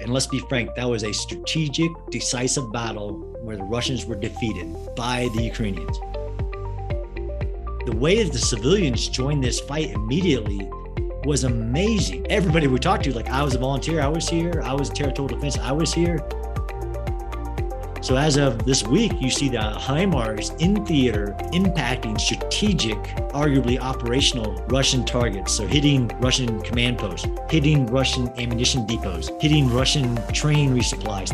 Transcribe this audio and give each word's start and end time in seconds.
And 0.00 0.12
let's 0.12 0.26
be 0.26 0.38
frank, 0.38 0.74
that 0.76 0.88
was 0.88 1.04
a 1.04 1.12
strategic, 1.12 1.90
decisive 2.10 2.72
battle 2.72 3.12
where 3.42 3.56
the 3.56 3.64
Russians 3.64 4.06
were 4.06 4.14
defeated 4.14 4.74
by 4.96 5.28
the 5.34 5.42
Ukrainians. 5.42 5.98
The 7.86 7.96
way 7.96 8.22
that 8.22 8.32
the 8.32 8.38
civilians 8.38 9.08
joined 9.08 9.44
this 9.44 9.60
fight 9.60 9.90
immediately 9.90 10.70
was 11.24 11.44
amazing. 11.44 12.26
Everybody 12.30 12.66
we 12.66 12.78
talked 12.78 13.04
to, 13.04 13.12
like 13.12 13.28
I 13.28 13.42
was 13.42 13.54
a 13.54 13.58
volunteer, 13.58 14.00
I 14.00 14.08
was 14.08 14.28
here, 14.28 14.62
I 14.64 14.72
was 14.72 14.88
territorial 14.88 15.36
defense, 15.36 15.58
I 15.58 15.72
was 15.72 15.92
here. 15.92 16.18
So 18.10 18.16
as 18.16 18.36
of 18.38 18.64
this 18.64 18.82
week, 18.82 19.12
you 19.20 19.30
see 19.30 19.48
the 19.48 19.58
HIMARS 19.58 20.60
in 20.60 20.84
theater 20.84 21.36
impacting 21.52 22.20
strategic, 22.20 22.98
arguably 23.30 23.78
operational 23.78 24.60
Russian 24.66 25.04
targets. 25.04 25.54
So 25.54 25.64
hitting 25.64 26.08
Russian 26.18 26.60
command 26.62 26.98
posts, 26.98 27.28
hitting 27.48 27.86
Russian 27.86 28.28
ammunition 28.30 28.84
depots, 28.84 29.30
hitting 29.40 29.72
Russian 29.72 30.16
train 30.32 30.74
resupplies. 30.74 31.30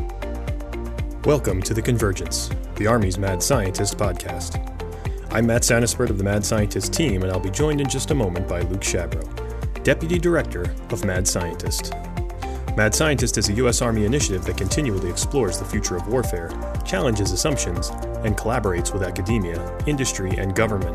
Welcome 1.25 1.62
to 1.62 1.73
The 1.73 1.80
Convergence, 1.80 2.51
the 2.75 2.87
Army's 2.87 3.16
Mad 3.16 3.43
Scientist 3.43 3.97
podcast. 3.97 4.61
I'm 5.33 5.47
Matt 5.47 5.63
Santaspirt 5.63 6.11
of 6.11 6.19
the 6.19 6.24
Mad 6.24 6.45
Scientist 6.45 6.93
team, 6.93 7.23
and 7.23 7.33
I'll 7.33 7.41
be 7.41 7.49
joined 7.49 7.80
in 7.80 7.88
just 7.88 8.11
a 8.11 8.15
moment 8.15 8.47
by 8.47 8.61
Luke 8.61 8.83
Shabro, 8.83 9.83
Deputy 9.83 10.19
Director 10.19 10.74
of 10.91 11.07
Mad 11.07 11.27
Scientist. 11.27 11.95
Mad 12.77 12.95
Scientist 12.95 13.39
is 13.39 13.48
a 13.48 13.55
U.S. 13.55 13.80
Army 13.80 14.05
initiative 14.05 14.45
that 14.45 14.59
continually 14.59 15.09
explores 15.09 15.59
the 15.59 15.65
future 15.65 15.97
of 15.97 16.07
warfare, 16.09 16.51
challenges 16.85 17.33
assumptions, 17.33 17.89
and 18.23 18.37
collaborates 18.37 18.93
with 18.93 19.02
academia, 19.02 19.79
industry, 19.87 20.37
and 20.37 20.55
government. 20.55 20.95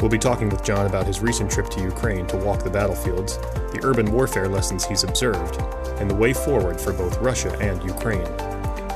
We'll 0.03 0.09
be 0.09 0.19
talking 0.19 0.49
with 0.49 0.65
John 0.65 0.85
about 0.85 1.07
his 1.07 1.21
recent 1.21 1.49
trip 1.49 1.69
to 1.69 1.81
Ukraine 1.81 2.27
to 2.27 2.35
walk 2.35 2.61
the 2.61 2.69
battlefields, 2.69 3.37
the 3.37 3.79
urban 3.83 4.11
warfare 4.11 4.49
lessons 4.49 4.83
he's 4.83 5.05
observed, 5.05 5.61
and 5.97 6.11
the 6.11 6.13
way 6.13 6.33
forward 6.33 6.77
for 6.81 6.91
both 6.91 7.17
Russia 7.19 7.57
and 7.61 7.81
Ukraine. 7.85 8.27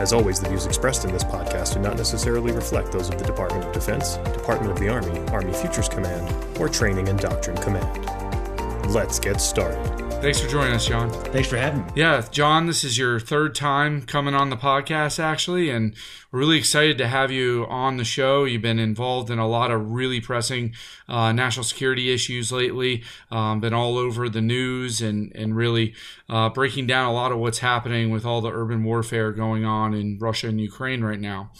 As 0.02 0.12
always, 0.12 0.42
the 0.42 0.50
views 0.50 0.66
expressed 0.66 1.06
in 1.06 1.14
this 1.14 1.24
podcast 1.24 1.76
do 1.76 1.80
not 1.80 1.96
necessarily 1.96 2.52
reflect 2.52 2.92
those 2.92 3.08
of 3.08 3.18
the 3.18 3.24
Department 3.24 3.64
of 3.64 3.72
Defense, 3.72 4.18
Department 4.18 4.70
of 4.70 4.80
the 4.80 4.90
Army, 4.90 5.18
Army 5.30 5.54
Futures 5.54 5.88
Command, 5.88 6.30
or 6.60 6.68
Training 6.68 7.08
and 7.08 7.18
Doctrine 7.18 7.56
Command. 7.56 8.92
Let's 8.92 9.18
get 9.18 9.40
started. 9.40 9.97
Thanks 10.20 10.42
for 10.42 10.50
joining 10.50 10.73
us, 10.73 10.88
John. 10.88 11.12
Thanks 11.12 11.48
for 11.48 11.58
having 11.58 11.86
me. 11.86 11.92
Yeah, 11.96 12.26
John, 12.32 12.66
this 12.66 12.84
is 12.84 12.98
your 12.98 13.20
third 13.20 13.54
time 13.54 14.02
coming 14.02 14.34
on 14.34 14.50
the 14.50 14.58
podcast, 14.58 15.20
actually, 15.20 15.70
and 15.70 15.94
we're 16.32 16.40
really 16.40 16.58
excited 16.58 16.98
to 16.98 17.08
have 17.08 17.32
you 17.32 17.68
on 17.70 17.98
the 17.98 18.04
show. 18.04 18.44
You've 18.44 18.64
been 18.64 18.80
involved 18.80 19.30
in 19.30 19.38
a 19.38 19.48
lot 19.48 19.70
of 19.70 19.92
really 19.92 20.20
pressing 20.20 20.73
uh, 21.08 21.32
national 21.34 21.66
security 21.66 22.12
issues 22.12 22.52
lately, 22.52 23.04
um, 23.30 23.60
been 23.60 23.76
all 23.76 23.95
over 23.95 24.28
the 24.28 24.42
news, 24.42 25.02
and 25.02 25.32
and 25.36 25.56
really 25.56 25.94
uh, 26.28 26.50
breaking 26.50 26.88
down 26.88 27.06
a 27.06 27.14
lot 27.14 27.32
of 27.32 27.38
what's 27.38 27.60
happening 27.60 28.10
with 28.10 28.26
all 28.26 28.42
the 28.42 28.52
urban 28.52 28.84
warfare 28.84 29.32
going 29.32 29.66
on 29.66 29.94
in 29.94 30.18
Russia 30.18 30.48
and 30.48 30.60
Ukraine 30.60 31.04
right 31.04 31.20
now. 31.20 31.52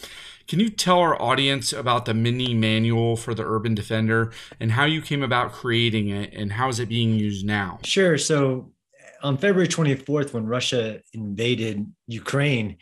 Can 0.48 0.62
you 0.62 0.70
tell 0.70 1.00
our 1.00 1.22
audience 1.22 1.74
about 1.74 2.06
the 2.06 2.14
mini 2.14 2.54
manual 2.54 3.18
for 3.18 3.34
the 3.34 3.44
Urban 3.44 3.76
Defender 3.76 4.32
and 4.62 4.72
how 4.72 4.86
you 4.86 5.02
came 5.02 5.22
about 5.22 5.52
creating 5.52 6.08
it 6.08 6.34
and 6.34 6.54
how 6.54 6.70
is 6.70 6.80
it 6.80 6.88
being 6.88 7.14
used 7.14 7.46
now? 7.46 7.80
Sure. 7.84 8.18
So 8.18 8.72
on 9.22 9.38
February 9.38 9.68
24th, 9.68 10.32
when 10.32 10.46
Russia 10.46 11.02
invaded 11.14 11.86
Ukraine, 12.08 12.78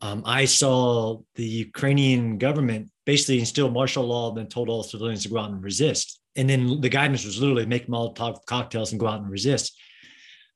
um, 0.00 0.22
I 0.24 0.46
saw 0.46 1.20
the 1.34 1.44
Ukrainian 1.44 2.38
government 2.38 2.90
basically 3.04 3.38
instill 3.38 3.70
martial 3.70 4.04
law 4.04 4.32
then 4.32 4.46
told 4.46 4.70
all 4.70 4.82
civilians 4.82 5.24
to 5.24 5.28
go 5.28 5.38
out 5.38 5.50
and 5.50 5.62
resist. 5.62 6.20
And 6.36 6.48
then 6.48 6.80
the 6.80 6.88
guidance 6.88 7.24
was 7.24 7.38
literally 7.38 7.66
make 7.66 7.86
Molotov 7.86 8.44
cocktails 8.46 8.92
and 8.92 9.00
go 9.00 9.06
out 9.06 9.20
and 9.20 9.30
resist. 9.30 9.78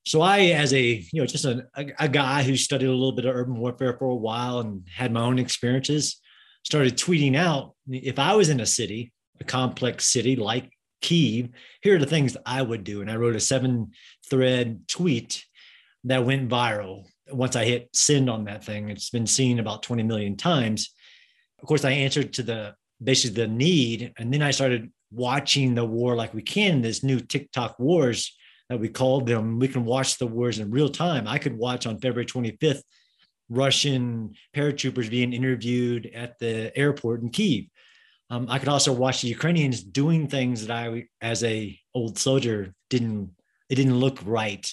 So 0.06 0.22
I, 0.22 0.46
as 0.46 0.72
a 0.72 0.82
you 1.12 1.20
know, 1.20 1.26
just 1.26 1.44
a, 1.44 1.66
a, 1.76 1.86
a 2.00 2.08
guy 2.08 2.42
who 2.42 2.56
studied 2.56 2.86
a 2.86 2.90
little 2.92 3.12
bit 3.12 3.26
of 3.26 3.36
urban 3.36 3.58
warfare 3.58 3.96
for 3.98 4.06
a 4.06 4.16
while 4.16 4.60
and 4.60 4.88
had 4.90 5.12
my 5.12 5.20
own 5.20 5.38
experiences, 5.38 6.20
started 6.68 6.98
tweeting 6.98 7.34
out 7.34 7.74
if 7.88 8.18
I 8.18 8.36
was 8.36 8.50
in 8.50 8.60
a 8.60 8.66
city, 8.66 9.10
a 9.40 9.44
complex 9.44 10.04
city 10.04 10.36
like 10.36 10.70
Kiev, 11.00 11.48
here 11.80 11.96
are 11.96 11.98
the 11.98 12.04
things 12.04 12.36
I 12.44 12.60
would 12.60 12.84
do. 12.84 13.00
And 13.00 13.10
I 13.10 13.16
wrote 13.16 13.36
a 13.36 13.40
seven 13.40 13.92
thread 14.28 14.86
tweet 14.86 15.46
that 16.04 16.26
went 16.26 16.50
viral. 16.50 17.06
Once 17.30 17.56
I 17.56 17.64
hit 17.64 17.88
send 17.94 18.28
on 18.28 18.44
that 18.44 18.64
thing, 18.64 18.90
it's 18.90 19.08
been 19.08 19.26
seen 19.26 19.60
about 19.60 19.82
20 19.82 20.02
million 20.02 20.36
times. 20.36 20.90
Of 21.62 21.66
course, 21.66 21.86
I 21.86 21.92
answered 21.92 22.34
to 22.34 22.42
the 22.42 22.74
basically 23.02 23.46
the 23.46 23.48
need. 23.48 24.12
And 24.18 24.30
then 24.30 24.42
I 24.42 24.50
started 24.50 24.92
watching 25.10 25.74
the 25.74 25.86
war 25.86 26.16
like 26.16 26.34
we 26.34 26.42
can, 26.42 26.82
this 26.82 27.02
new 27.02 27.18
TikTok 27.18 27.78
wars 27.78 28.36
that 28.68 28.78
we 28.78 28.90
called 28.90 29.26
them. 29.26 29.58
We 29.58 29.68
can 29.68 29.86
watch 29.86 30.18
the 30.18 30.26
wars 30.26 30.58
in 30.58 30.70
real 30.70 30.90
time. 30.90 31.26
I 31.26 31.38
could 31.38 31.56
watch 31.56 31.86
on 31.86 31.98
February 31.98 32.26
25th 32.26 32.82
Russian 33.48 34.34
paratroopers 34.54 35.10
being 35.10 35.32
interviewed 35.32 36.10
at 36.14 36.38
the 36.38 36.76
airport 36.76 37.22
in 37.22 37.30
Kiev. 37.30 37.66
Um, 38.30 38.46
I 38.50 38.58
could 38.58 38.68
also 38.68 38.92
watch 38.92 39.22
the 39.22 39.28
Ukrainians 39.28 39.82
doing 39.82 40.26
things 40.26 40.66
that 40.66 40.76
I, 40.76 41.04
as 41.20 41.42
a 41.44 41.78
old 41.94 42.18
soldier, 42.18 42.74
didn't 42.90 43.30
it 43.70 43.76
didn't 43.76 43.98
look 43.98 44.18
right. 44.24 44.70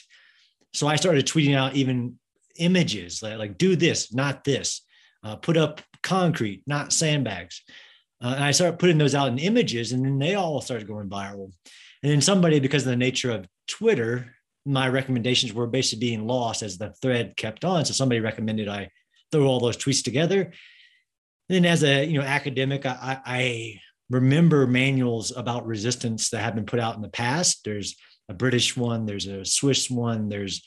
So 0.73 0.87
I 0.87 0.95
started 0.95 1.25
tweeting 1.25 1.55
out 1.55 1.75
even 1.75 2.19
images 2.57 3.21
like, 3.21 3.37
like 3.37 3.57
do 3.57 3.75
this, 3.75 4.13
not 4.13 4.43
this. 4.43 4.81
Uh, 5.23 5.35
put 5.35 5.57
up 5.57 5.81
concrete, 6.03 6.63
not 6.67 6.93
sandbags. 6.93 7.63
Uh, 8.23 8.33
and 8.35 8.43
I 8.43 8.51
started 8.51 8.79
putting 8.79 8.97
those 8.97 9.15
out 9.15 9.27
in 9.27 9.39
images, 9.39 9.91
and 9.91 10.05
then 10.05 10.19
they 10.19 10.35
all 10.35 10.61
started 10.61 10.87
going 10.87 11.09
viral. 11.09 11.51
And 12.03 12.11
then 12.11 12.21
somebody, 12.21 12.59
because 12.59 12.83
of 12.83 12.89
the 12.89 12.95
nature 12.95 13.31
of 13.31 13.47
Twitter, 13.67 14.35
my 14.65 14.89
recommendations 14.89 15.53
were 15.53 15.67
basically 15.67 16.07
being 16.07 16.25
lost 16.25 16.63
as 16.63 16.77
the 16.77 16.93
thread 17.01 17.37
kept 17.37 17.63
on. 17.63 17.85
So 17.85 17.93
somebody 17.93 18.19
recommended 18.19 18.67
I 18.67 18.89
throw 19.31 19.45
all 19.45 19.59
those 19.59 19.77
tweets 19.77 20.03
together. 20.03 20.51
Then 21.49 21.65
as 21.65 21.83
a 21.83 22.05
you 22.05 22.19
know 22.19 22.25
academic, 22.25 22.85
I, 22.85 23.19
I 23.25 23.79
remember 24.09 24.65
manuals 24.65 25.35
about 25.35 25.67
resistance 25.67 26.29
that 26.29 26.39
have 26.39 26.55
been 26.55 26.65
put 26.65 26.79
out 26.79 26.95
in 26.95 27.01
the 27.01 27.09
past. 27.09 27.63
There's 27.63 27.95
a 28.29 28.33
British 28.33 28.75
one, 28.75 29.05
there's 29.05 29.27
a 29.27 29.45
Swiss 29.45 29.89
one, 29.89 30.29
there's 30.29 30.63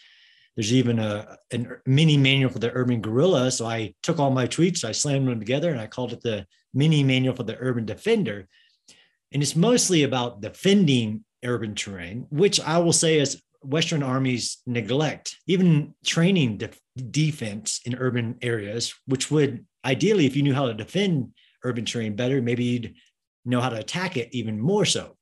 there's 0.57 0.73
even 0.73 0.99
a, 0.99 1.37
a 1.53 1.67
mini 1.87 2.17
manual 2.17 2.51
for 2.51 2.59
the 2.59 2.73
urban 2.75 3.01
guerrilla. 3.01 3.51
So 3.51 3.67
I 3.67 3.95
took 4.03 4.19
all 4.19 4.31
my 4.31 4.47
tweets, 4.47 4.85
I 4.85 4.91
slammed 4.91 5.29
them 5.29 5.39
together, 5.39 5.71
and 5.71 5.81
I 5.81 5.87
called 5.87 6.13
it 6.13 6.21
the 6.21 6.47
mini 6.75 7.05
manual 7.05 7.37
for 7.37 7.45
the 7.45 7.57
urban 7.61 7.85
defender. 7.85 8.49
And 9.31 9.43
it's 9.43 9.55
mostly 9.55 10.03
about 10.03 10.41
defending 10.41 11.25
urban 11.45 11.75
terrain, 11.75 12.27
which 12.31 12.59
I 12.61 12.79
will 12.79 12.93
say 12.93 13.19
is 13.19 13.41
Western 13.63 14.03
armies 14.03 14.59
neglect, 14.67 15.37
even 15.47 15.95
training 16.05 16.59
de- 16.59 16.71
defense 17.11 17.81
in 17.85 17.97
urban 17.97 18.37
areas, 18.43 18.95
which 19.07 19.31
would 19.31 19.67
ideally, 19.85 20.27
if 20.27 20.37
you 20.37 20.43
knew 20.43 20.55
how 20.55 20.67
to 20.67 20.75
defend 20.75 21.33
urban 21.65 21.85
terrain 21.85 22.15
better, 22.15 22.41
maybe 22.41 22.65
you'd 22.65 22.95
know 23.45 23.61
how 23.61 23.69
to 23.69 23.79
attack 23.79 24.17
it 24.17 24.29
even 24.33 24.61
more 24.61 24.85
so. 24.85 25.17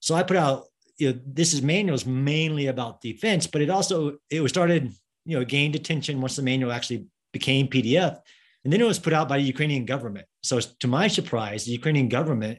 So 0.00 0.14
I 0.14 0.22
put 0.22 0.36
out, 0.36 0.64
you 0.98 1.12
know, 1.12 1.20
this 1.24 1.52
is 1.52 1.62
manuals 1.62 2.06
mainly 2.06 2.66
about 2.66 3.00
defense, 3.00 3.46
but 3.46 3.62
it 3.62 3.70
also 3.70 4.18
it 4.30 4.40
was 4.40 4.50
started, 4.50 4.92
you 5.24 5.38
know, 5.38 5.44
gained 5.44 5.76
attention 5.76 6.20
once 6.20 6.36
the 6.36 6.42
manual 6.42 6.72
actually 6.72 7.06
became 7.32 7.68
PDF, 7.68 8.18
and 8.64 8.72
then 8.72 8.80
it 8.80 8.86
was 8.86 8.98
put 8.98 9.12
out 9.12 9.28
by 9.28 9.38
the 9.38 9.44
Ukrainian 9.44 9.84
government. 9.84 10.26
So 10.42 10.60
to 10.60 10.88
my 10.88 11.08
surprise, 11.08 11.64
the 11.64 11.72
Ukrainian 11.72 12.08
government 12.08 12.58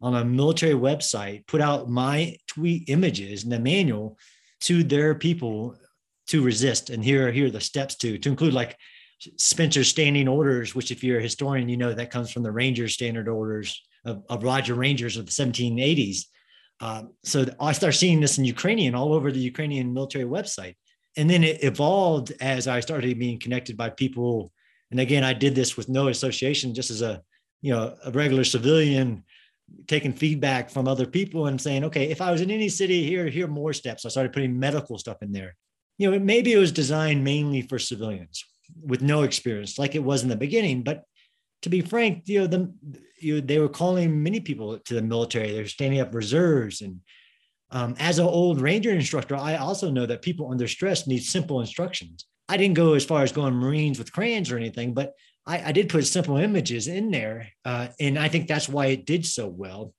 on 0.00 0.14
a 0.14 0.24
military 0.24 0.74
website 0.74 1.46
put 1.46 1.60
out 1.60 1.88
my 1.88 2.36
tweet 2.46 2.88
images 2.88 3.44
in 3.44 3.50
the 3.50 3.58
manual 3.58 4.18
to 4.60 4.82
their 4.82 5.14
people 5.14 5.76
to 6.28 6.42
resist. 6.42 6.90
And 6.90 7.04
here, 7.04 7.30
here 7.30 7.46
are 7.46 7.50
the 7.50 7.60
steps 7.60 7.94
to 7.96 8.18
to 8.18 8.28
include 8.28 8.54
like 8.54 8.76
Spencer's 9.36 9.88
standing 9.88 10.28
orders, 10.28 10.74
which 10.74 10.90
if 10.90 11.02
you're 11.02 11.18
a 11.18 11.22
historian, 11.22 11.68
you 11.68 11.76
know 11.76 11.94
that 11.94 12.10
comes 12.10 12.30
from 12.30 12.42
the 12.42 12.52
Rangers 12.52 12.94
standard 12.94 13.28
orders 13.28 13.80
of, 14.04 14.22
of 14.28 14.42
Rogers' 14.42 14.76
Rangers 14.76 15.16
of 15.16 15.26
the 15.26 15.32
1780s. 15.32 16.24
Um, 16.80 17.12
so 17.24 17.46
I 17.58 17.72
start 17.72 17.94
seeing 17.94 18.20
this 18.20 18.38
in 18.38 18.44
Ukrainian 18.44 18.94
all 18.94 19.14
over 19.14 19.32
the 19.32 19.40
Ukrainian 19.40 19.94
military 19.94 20.24
website. 20.24 20.74
And 21.16 21.30
then 21.30 21.42
it 21.42 21.64
evolved 21.64 22.34
as 22.40 22.68
I 22.68 22.80
started 22.80 23.18
being 23.18 23.38
connected 23.38 23.76
by 23.76 23.88
people. 23.88 24.52
And 24.90 25.00
again, 25.00 25.24
I 25.24 25.32
did 25.32 25.54
this 25.54 25.76
with 25.76 25.88
no 25.88 26.08
association, 26.08 26.74
just 26.74 26.90
as 26.90 27.00
a 27.00 27.22
you 27.62 27.72
know 27.72 27.96
a 28.04 28.10
regular 28.10 28.44
civilian 28.44 29.24
taking 29.86 30.12
feedback 30.12 30.70
from 30.70 30.88
other 30.88 31.06
people 31.06 31.46
and 31.46 31.60
saying, 31.60 31.84
okay, 31.84 32.10
if 32.10 32.20
I 32.20 32.30
was 32.30 32.40
in 32.40 32.50
any 32.50 32.68
city 32.68 33.04
here, 33.04 33.26
here 33.28 33.46
more 33.46 33.72
steps. 33.72 34.04
I 34.04 34.08
started 34.10 34.32
putting 34.32 34.58
medical 34.58 34.98
stuff 34.98 35.22
in 35.22 35.32
there. 35.32 35.56
You 35.98 36.10
know, 36.10 36.18
maybe 36.18 36.52
it 36.52 36.58
was 36.58 36.72
designed 36.72 37.24
mainly 37.24 37.62
for 37.62 37.78
civilians 37.78 38.44
with 38.82 39.02
no 39.02 39.22
experience, 39.22 39.78
like 39.78 39.94
it 39.94 40.04
was 40.04 40.22
in 40.22 40.28
the 40.28 40.36
beginning. 40.36 40.82
But 40.82 41.04
to 41.62 41.68
be 41.68 41.80
frank, 41.80 42.24
you 42.26 42.40
know, 42.40 42.46
the 42.46 42.72
you 43.18 43.40
they 43.40 43.58
were 43.58 43.68
calling 43.68 44.22
many 44.22 44.40
people 44.40 44.78
to 44.78 44.94
the 44.94 45.02
military. 45.02 45.52
They're 45.52 45.66
standing 45.66 46.00
up 46.00 46.14
reserves, 46.14 46.82
and 46.82 47.00
Um, 47.70 47.94
as 47.98 48.18
an 48.18 48.26
old 48.26 48.60
ranger 48.60 48.92
instructor, 48.92 49.34
I 49.34 49.56
also 49.56 49.90
know 49.90 50.06
that 50.06 50.22
people 50.22 50.50
under 50.52 50.68
stress 50.68 51.06
need 51.06 51.22
simple 51.24 51.60
instructions. 51.60 52.26
I 52.48 52.56
didn't 52.56 52.76
go 52.76 52.94
as 52.94 53.04
far 53.04 53.22
as 53.24 53.32
going 53.32 53.54
Marines 53.54 53.98
with 53.98 54.12
crayons 54.12 54.50
or 54.50 54.56
anything, 54.56 54.94
but 54.94 55.14
I, 55.46 55.68
I 55.68 55.72
did 55.72 55.88
put 55.88 56.04
simple 56.06 56.36
images 56.36 56.88
in 56.88 57.10
there, 57.10 57.48
uh, 57.64 57.88
and 58.00 58.18
I 58.18 58.28
think 58.28 58.48
that's 58.48 58.68
why 58.68 58.86
it 58.86 59.06
did 59.06 59.24
so 59.24 59.46
well. 59.46 59.94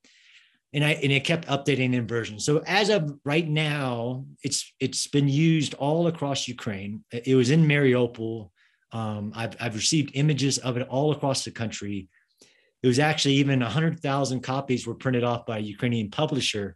And 0.74 0.84
I 0.84 0.92
and 0.92 1.12
it 1.12 1.24
kept 1.24 1.48
updating 1.48 1.94
in 1.94 2.06
versions. 2.06 2.46
So 2.46 2.62
as 2.68 2.90
of 2.90 3.18
right 3.24 3.48
now, 3.48 4.26
it's 4.44 4.74
it's 4.80 5.08
been 5.08 5.30
used 5.30 5.74
all 5.76 6.08
across 6.08 6.48
Ukraine. 6.48 7.06
It 7.12 7.36
was 7.36 7.52
in 7.52 7.66
Mariupol. 7.66 8.50
Um, 8.92 9.32
I've 9.34 9.56
I've 9.60 9.76
received 9.76 10.12
images 10.14 10.58
of 10.58 10.76
it 10.76 10.88
all 10.90 11.14
across 11.14 11.46
the 11.46 11.52
country. 11.52 12.10
It 12.84 12.88
was 12.88 13.00
actually 13.00 13.36
even 13.36 13.60
100,000 13.62 14.42
copies 14.42 14.86
were 14.86 14.94
printed 14.94 15.24
off 15.24 15.46
by 15.46 15.58
a 15.58 15.62
Ukrainian 15.62 16.12
publisher 16.12 16.76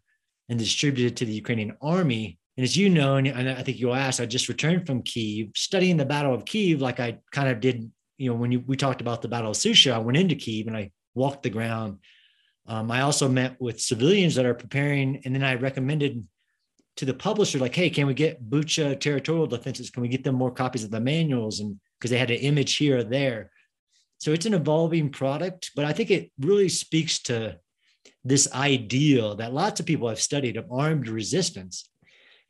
and 0.49 0.57
distributed 0.57 1.15
to 1.17 1.25
the 1.25 1.33
Ukrainian 1.33 1.77
army. 1.81 2.39
And 2.57 2.63
as 2.63 2.75
you 2.75 2.89
know, 2.89 3.17
and 3.17 3.29
I 3.29 3.61
think 3.61 3.79
you'll 3.79 3.95
ask, 3.95 4.19
I 4.19 4.25
just 4.25 4.49
returned 4.49 4.87
from 4.87 5.03
Kiev, 5.03 5.51
studying 5.55 5.97
the 5.97 6.05
Battle 6.05 6.33
of 6.33 6.43
Kiev, 6.43 6.81
like 6.81 6.99
I 6.99 7.19
kind 7.31 7.49
of 7.49 7.59
did 7.59 7.89
you 8.21 8.29
know, 8.29 8.35
when 8.35 8.51
you, 8.51 8.63
we 8.67 8.77
talked 8.77 9.01
about 9.01 9.23
the 9.23 9.27
Battle 9.27 9.49
of 9.49 9.57
Shusha, 9.57 9.93
I 9.93 9.97
went 9.97 10.17
into 10.17 10.35
Kiev 10.35 10.67
and 10.67 10.77
I 10.77 10.91
walked 11.15 11.41
the 11.41 11.49
ground. 11.49 11.97
Um, 12.67 12.91
I 12.91 13.01
also 13.01 13.27
met 13.27 13.59
with 13.59 13.81
civilians 13.81 14.35
that 14.35 14.45
are 14.45 14.53
preparing, 14.53 15.23
and 15.25 15.33
then 15.33 15.43
I 15.43 15.55
recommended 15.55 16.23
to 16.97 17.05
the 17.05 17.15
publisher, 17.15 17.57
like, 17.57 17.73
hey, 17.73 17.89
can 17.89 18.05
we 18.05 18.13
get 18.13 18.47
Bucha 18.47 18.99
territorial 18.99 19.47
defenses? 19.47 19.89
Can 19.89 20.03
we 20.03 20.07
get 20.07 20.23
them 20.23 20.35
more 20.35 20.51
copies 20.51 20.83
of 20.83 20.91
the 20.91 20.99
manuals? 20.99 21.61
And 21.61 21.79
because 21.97 22.11
they 22.11 22.19
had 22.19 22.29
an 22.29 22.37
image 22.37 22.75
here 22.75 22.99
or 22.99 23.03
there. 23.03 23.49
So 24.19 24.33
it's 24.33 24.45
an 24.45 24.53
evolving 24.53 25.09
product, 25.09 25.71
but 25.75 25.85
I 25.85 25.93
think 25.93 26.11
it 26.11 26.31
really 26.39 26.69
speaks 26.69 27.23
to 27.23 27.57
this 28.23 28.53
ideal 28.53 29.35
that 29.37 29.51
lots 29.51 29.79
of 29.79 29.87
people 29.87 30.09
have 30.09 30.21
studied 30.21 30.57
of 30.57 30.71
armed 30.71 31.07
resistance. 31.07 31.89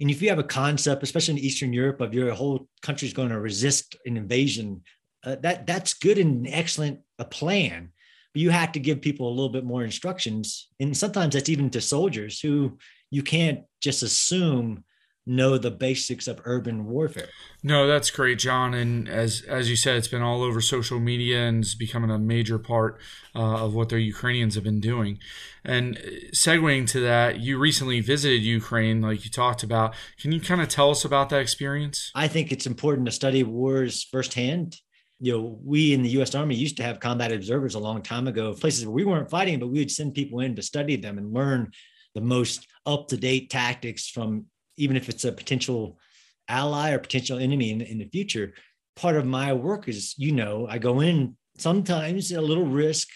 And 0.01 0.11
if 0.11 0.21
you 0.21 0.27
have 0.27 0.39
a 0.39 0.43
concept, 0.43 1.01
especially 1.01 1.35
in 1.35 1.45
Eastern 1.45 1.71
Europe, 1.71 2.01
of 2.01 2.13
your 2.13 2.33
whole 2.33 2.67
country 2.81 3.07
is 3.07 3.13
going 3.13 3.29
to 3.29 3.39
resist 3.39 3.95
an 4.05 4.17
invasion 4.17 4.81
uh, 5.23 5.35
that 5.41 5.67
that's 5.67 5.93
good 5.93 6.17
and 6.17 6.47
excellent 6.47 6.99
a 7.19 7.25
plan 7.25 7.91
but 8.33 8.41
you 8.41 8.49
have 8.49 8.71
to 8.71 8.79
give 8.79 9.01
people 9.01 9.27
a 9.27 9.35
little 9.35 9.49
bit 9.49 9.65
more 9.65 9.83
instructions 9.83 10.69
and 10.79 10.95
sometimes 10.95 11.33
that's 11.33 11.49
even 11.49 11.69
to 11.69 11.81
soldiers 11.81 12.39
who 12.39 12.77
you 13.09 13.23
can't 13.23 13.61
just 13.81 14.03
assume 14.03 14.83
know 15.25 15.57
the 15.57 15.71
basics 15.71 16.27
of 16.27 16.41
urban 16.45 16.85
warfare. 16.85 17.29
No, 17.63 17.85
that's 17.85 18.09
great, 18.09 18.39
John. 18.39 18.73
And 18.73 19.07
as 19.07 19.43
as 19.47 19.69
you 19.69 19.75
said, 19.75 19.97
it's 19.97 20.07
been 20.07 20.21
all 20.21 20.41
over 20.41 20.61
social 20.61 20.99
media 20.99 21.47
and 21.47 21.63
it's 21.63 21.75
becoming 21.75 22.09
a 22.09 22.17
major 22.17 22.57
part 22.57 22.99
uh, 23.35 23.65
of 23.65 23.73
what 23.73 23.89
the 23.89 23.99
Ukrainians 24.01 24.55
have 24.55 24.63
been 24.63 24.79
doing. 24.79 25.19
And 25.63 25.97
uh, 25.97 26.31
segueing 26.33 26.87
to 26.87 26.99
that, 27.01 27.39
you 27.39 27.59
recently 27.59 27.99
visited 27.99 28.41
Ukraine, 28.41 29.01
like 29.01 29.23
you 29.23 29.29
talked 29.29 29.61
about. 29.61 29.93
Can 30.19 30.31
you 30.31 30.41
kind 30.41 30.61
of 30.61 30.69
tell 30.69 30.89
us 30.89 31.05
about 31.05 31.29
that 31.29 31.41
experience? 31.41 32.11
I 32.15 32.27
think 32.27 32.51
it's 32.51 32.65
important 32.65 33.05
to 33.05 33.11
study 33.11 33.43
wars 33.43 34.03
firsthand 34.03 34.77
you 35.21 35.31
know, 35.31 35.59
we 35.63 35.93
in 35.93 36.01
the 36.01 36.09
U.S. 36.09 36.33
Army 36.33 36.55
used 36.55 36.77
to 36.77 36.83
have 36.83 36.99
combat 36.99 37.31
observers 37.31 37.75
a 37.75 37.79
long 37.79 38.01
time 38.01 38.27
ago, 38.27 38.53
places 38.53 38.85
where 38.85 38.93
we 38.93 39.05
weren't 39.05 39.29
fighting, 39.29 39.59
but 39.59 39.67
we 39.67 39.77
would 39.77 39.91
send 39.91 40.15
people 40.15 40.39
in 40.39 40.55
to 40.55 40.63
study 40.63 40.95
them 40.95 41.19
and 41.19 41.31
learn 41.31 41.71
the 42.15 42.21
most 42.21 42.67
up-to-date 42.87 43.51
tactics 43.51 44.09
from, 44.09 44.45
even 44.77 44.97
if 44.97 45.09
it's 45.09 45.23
a 45.23 45.31
potential 45.31 45.99
ally 46.47 46.91
or 46.91 46.97
potential 46.97 47.37
enemy 47.37 47.69
in, 47.69 47.81
in 47.81 47.99
the 47.99 48.09
future. 48.11 48.55
Part 48.95 49.15
of 49.15 49.27
my 49.27 49.53
work 49.53 49.87
is, 49.87 50.15
you 50.17 50.31
know, 50.31 50.65
I 50.67 50.79
go 50.79 51.01
in 51.01 51.37
sometimes 51.59 52.31
a 52.31 52.41
little 52.41 52.65
risk 52.65 53.07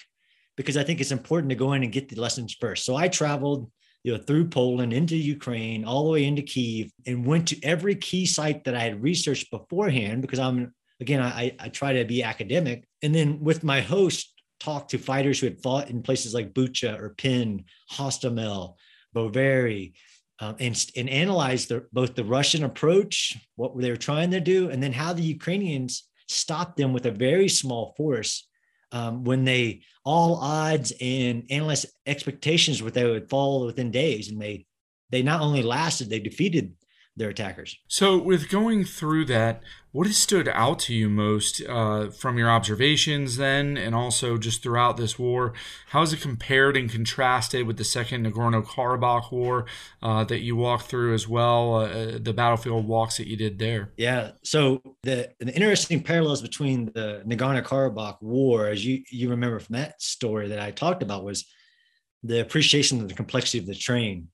because 0.57 0.77
I 0.77 0.83
think 0.83 1.01
it's 1.01 1.11
important 1.11 1.49
to 1.49 1.55
go 1.55 1.73
in 1.73 1.81
and 1.81 1.91
get 1.91 2.07
the 2.07 2.21
lessons 2.21 2.55
first. 2.61 2.85
So 2.85 2.95
I 2.95 3.07
traveled 3.07 3.71
you 4.03 4.15
know, 4.15 4.23
through 4.23 4.49
Poland 4.49 4.93
into 4.93 5.17
Ukraine, 5.17 5.83
all 5.83 6.03
the 6.03 6.11
way 6.11 6.25
into 6.25 6.43
Kiev, 6.43 6.91
and 7.07 7.25
went 7.25 7.47
to 7.47 7.63
every 7.63 7.95
key 7.95 8.27
site 8.27 8.63
that 8.65 8.75
I 8.75 8.79
had 8.81 9.01
researched 9.01 9.49
beforehand 9.49 10.21
because 10.21 10.37
I'm 10.37 10.74
again, 10.99 11.21
I, 11.21 11.55
I 11.59 11.69
try 11.69 11.93
to 11.93 12.05
be 12.05 12.23
academic. 12.23 12.87
And 13.01 13.13
then 13.13 13.39
with 13.41 13.63
my 13.63 13.81
host, 13.81 14.33
talk 14.59 14.87
to 14.89 14.97
fighters 14.97 15.39
who 15.39 15.47
had 15.47 15.61
fought 15.61 15.89
in 15.89 16.01
places 16.01 16.33
like 16.33 16.53
Bucha 16.53 16.99
or 16.99 17.09
Pin, 17.09 17.65
Hostomel, 17.91 18.75
Brovary, 19.15 19.93
um, 20.39 20.55
and, 20.59 20.91
and 20.95 21.09
analyze 21.09 21.67
the, 21.67 21.85
both 21.93 22.15
the 22.15 22.23
Russian 22.23 22.63
approach, 22.63 23.37
what 23.55 23.77
they 23.77 23.89
were 23.89 23.97
trying 23.97 24.31
to 24.31 24.39
do, 24.39 24.69
and 24.69 24.81
then 24.81 24.93
how 24.93 25.13
the 25.13 25.21
Ukrainians 25.21 26.03
stopped 26.27 26.77
them 26.77 26.93
with 26.93 27.05
a 27.05 27.11
very 27.11 27.47
small 27.47 27.93
force 27.95 28.47
um, 28.91 29.23
when 29.23 29.43
they 29.45 29.81
all 30.03 30.35
odds 30.35 30.93
and 31.01 31.45
analyst 31.49 31.85
expectations 32.05 32.81
were 32.81 32.91
they 32.91 33.03
would 33.03 33.29
fall 33.29 33.65
within 33.65 33.91
days, 33.91 34.29
and 34.29 34.41
they 34.41 34.65
they 35.09 35.21
not 35.21 35.41
only 35.41 35.61
lasted, 35.61 36.09
they 36.09 36.19
defeated 36.19 36.73
their 37.17 37.29
attackers. 37.29 37.77
So, 37.87 38.17
with 38.17 38.49
going 38.49 38.83
through 38.83 39.25
that, 39.25 39.61
what 39.91 40.07
has 40.07 40.17
stood 40.17 40.49
out 40.49 40.79
to 40.79 40.93
you 40.93 41.09
most 41.09 41.61
uh, 41.61 42.09
from 42.09 42.37
your 42.37 42.49
observations 42.49 43.37
then, 43.37 43.77
and 43.77 43.95
also 43.95 44.37
just 44.37 44.61
throughout 44.61 44.97
this 44.97 45.17
war? 45.17 45.53
How 45.89 46.01
is 46.01 46.11
it 46.11 46.19
compared 46.19 46.75
and 46.75 46.89
contrasted 46.89 47.65
with 47.65 47.77
the 47.77 47.85
Second 47.85 48.25
Nagorno 48.25 48.65
Karabakh 48.65 49.31
War 49.31 49.65
uh, 50.03 50.25
that 50.25 50.41
you 50.41 50.57
walked 50.57 50.87
through 50.87 51.13
as 51.13 51.27
well, 51.27 51.75
uh, 51.75 52.17
the 52.19 52.33
battlefield 52.33 52.85
walks 52.85 53.17
that 53.17 53.27
you 53.27 53.37
did 53.37 53.57
there? 53.57 53.93
Yeah. 53.95 54.31
So, 54.43 54.81
the, 55.03 55.31
the 55.39 55.53
interesting 55.53 56.03
parallels 56.03 56.41
between 56.41 56.87
the 56.87 57.23
Nagorno 57.25 57.63
Karabakh 57.63 58.21
War, 58.21 58.67
as 58.67 58.85
you, 58.85 59.03
you 59.09 59.29
remember 59.29 59.59
from 59.59 59.77
that 59.77 60.01
story 60.01 60.49
that 60.49 60.59
I 60.59 60.71
talked 60.71 61.01
about, 61.01 61.23
was 61.23 61.45
the 62.23 62.41
appreciation 62.41 62.99
of 62.99 63.07
the 63.07 63.13
complexity 63.13 63.59
of 63.59 63.67
the 63.67 63.75
terrain 63.75 64.27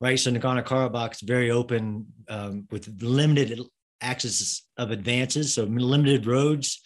right? 0.00 0.18
So 0.18 0.30
Nagorno 0.30 0.64
Karabakh 0.64 1.14
is 1.14 1.20
very 1.20 1.50
open 1.50 2.06
um, 2.28 2.66
with 2.70 3.02
limited 3.02 3.60
access 4.00 4.62
of 4.76 4.90
advances, 4.90 5.54
so 5.54 5.64
limited 5.64 6.26
roads. 6.26 6.80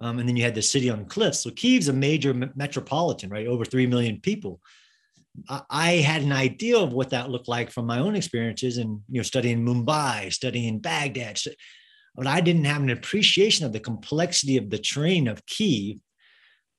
Um, 0.00 0.18
and 0.18 0.28
then 0.28 0.36
you 0.36 0.44
had 0.44 0.54
the 0.54 0.62
city 0.62 0.90
on 0.90 1.06
cliffs. 1.06 1.40
So 1.40 1.50
Kiev's 1.50 1.88
a 1.88 1.92
major 1.92 2.32
metropolitan, 2.54 3.30
right? 3.30 3.46
Over 3.46 3.64
3 3.64 3.86
million 3.86 4.20
people. 4.20 4.60
I, 5.48 5.62
I 5.70 5.90
had 5.96 6.22
an 6.22 6.32
idea 6.32 6.78
of 6.78 6.92
what 6.92 7.10
that 7.10 7.30
looked 7.30 7.48
like 7.48 7.70
from 7.70 7.86
my 7.86 7.98
own 7.98 8.14
experiences 8.14 8.78
and, 8.78 9.00
you 9.08 9.18
know, 9.18 9.24
studying 9.24 9.64
Mumbai, 9.64 10.32
studying 10.32 10.78
Baghdad, 10.78 11.40
but 12.14 12.26
I 12.26 12.40
didn't 12.40 12.64
have 12.64 12.82
an 12.82 12.90
appreciation 12.90 13.66
of 13.66 13.72
the 13.72 13.80
complexity 13.80 14.56
of 14.56 14.70
the 14.70 14.78
terrain 14.78 15.28
of 15.28 15.46
Kiev 15.46 15.98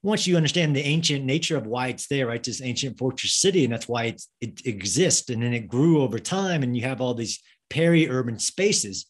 once 0.02 0.26
you 0.26 0.38
understand 0.38 0.76
the 0.76 0.86
ancient 0.86 1.26
nature 1.26 1.58
of 1.58 1.68
why 1.68 1.88
it's 1.88 2.08
there, 2.08 2.28
right? 2.28 2.44
This 2.44 2.62
ancient 2.62 2.98
fortress 2.98 3.34
city, 3.34 3.66
and 3.66 3.74
that's 3.74 3.88
why 3.88 4.16
it 4.40 4.66
exists. 4.66 5.30
And 5.30 5.44
then 5.44 5.54
it 5.54 5.68
grew 5.68 6.02
over 6.02 6.20
time, 6.20 6.64
and 6.64 6.76
you 6.76 6.84
have 6.84 7.02
all 7.02 7.14
these 7.14 7.42
peri-urban 7.70 8.40
spaces. 8.40 9.06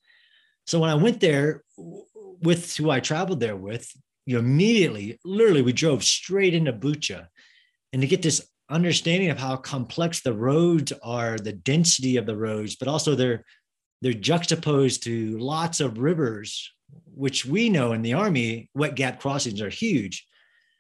So 0.66 0.80
when 0.80 0.90
I 0.90 0.96
went 0.96 1.20
there 1.20 1.64
with 1.78 2.76
who 2.76 2.90
I 2.90 3.00
traveled 3.00 3.40
there 3.40 3.56
with, 3.56 3.90
you 4.26 4.40
immediately, 4.40 5.20
literally, 5.24 5.62
we 5.62 5.74
drove 5.74 6.04
straight 6.04 6.54
into 6.54 6.74
Bucha, 6.74 7.28
and 7.94 8.02
to 8.02 8.08
get 8.08 8.22
this 8.22 8.48
understanding 8.70 9.30
of 9.30 9.40
how 9.40 9.56
complex 9.56 10.22
the 10.22 10.34
roads 10.34 10.92
are, 11.04 11.38
the 11.38 11.54
density 11.54 12.18
of 12.18 12.26
the 12.26 12.38
roads, 12.38 12.76
but 12.76 12.88
also 12.88 13.16
they're 13.16 13.44
they're 14.02 14.14
juxtaposed 14.14 15.04
to 15.04 15.38
lots 15.40 15.82
of 15.82 15.98
rivers, 15.98 16.72
which 17.14 17.46
we 17.46 17.68
know 17.68 17.92
in 17.92 18.02
the 18.02 18.14
army, 18.14 18.70
wet 18.74 18.96
gap 18.96 19.20
crossings 19.20 19.62
are 19.62 19.70
huge 19.70 20.26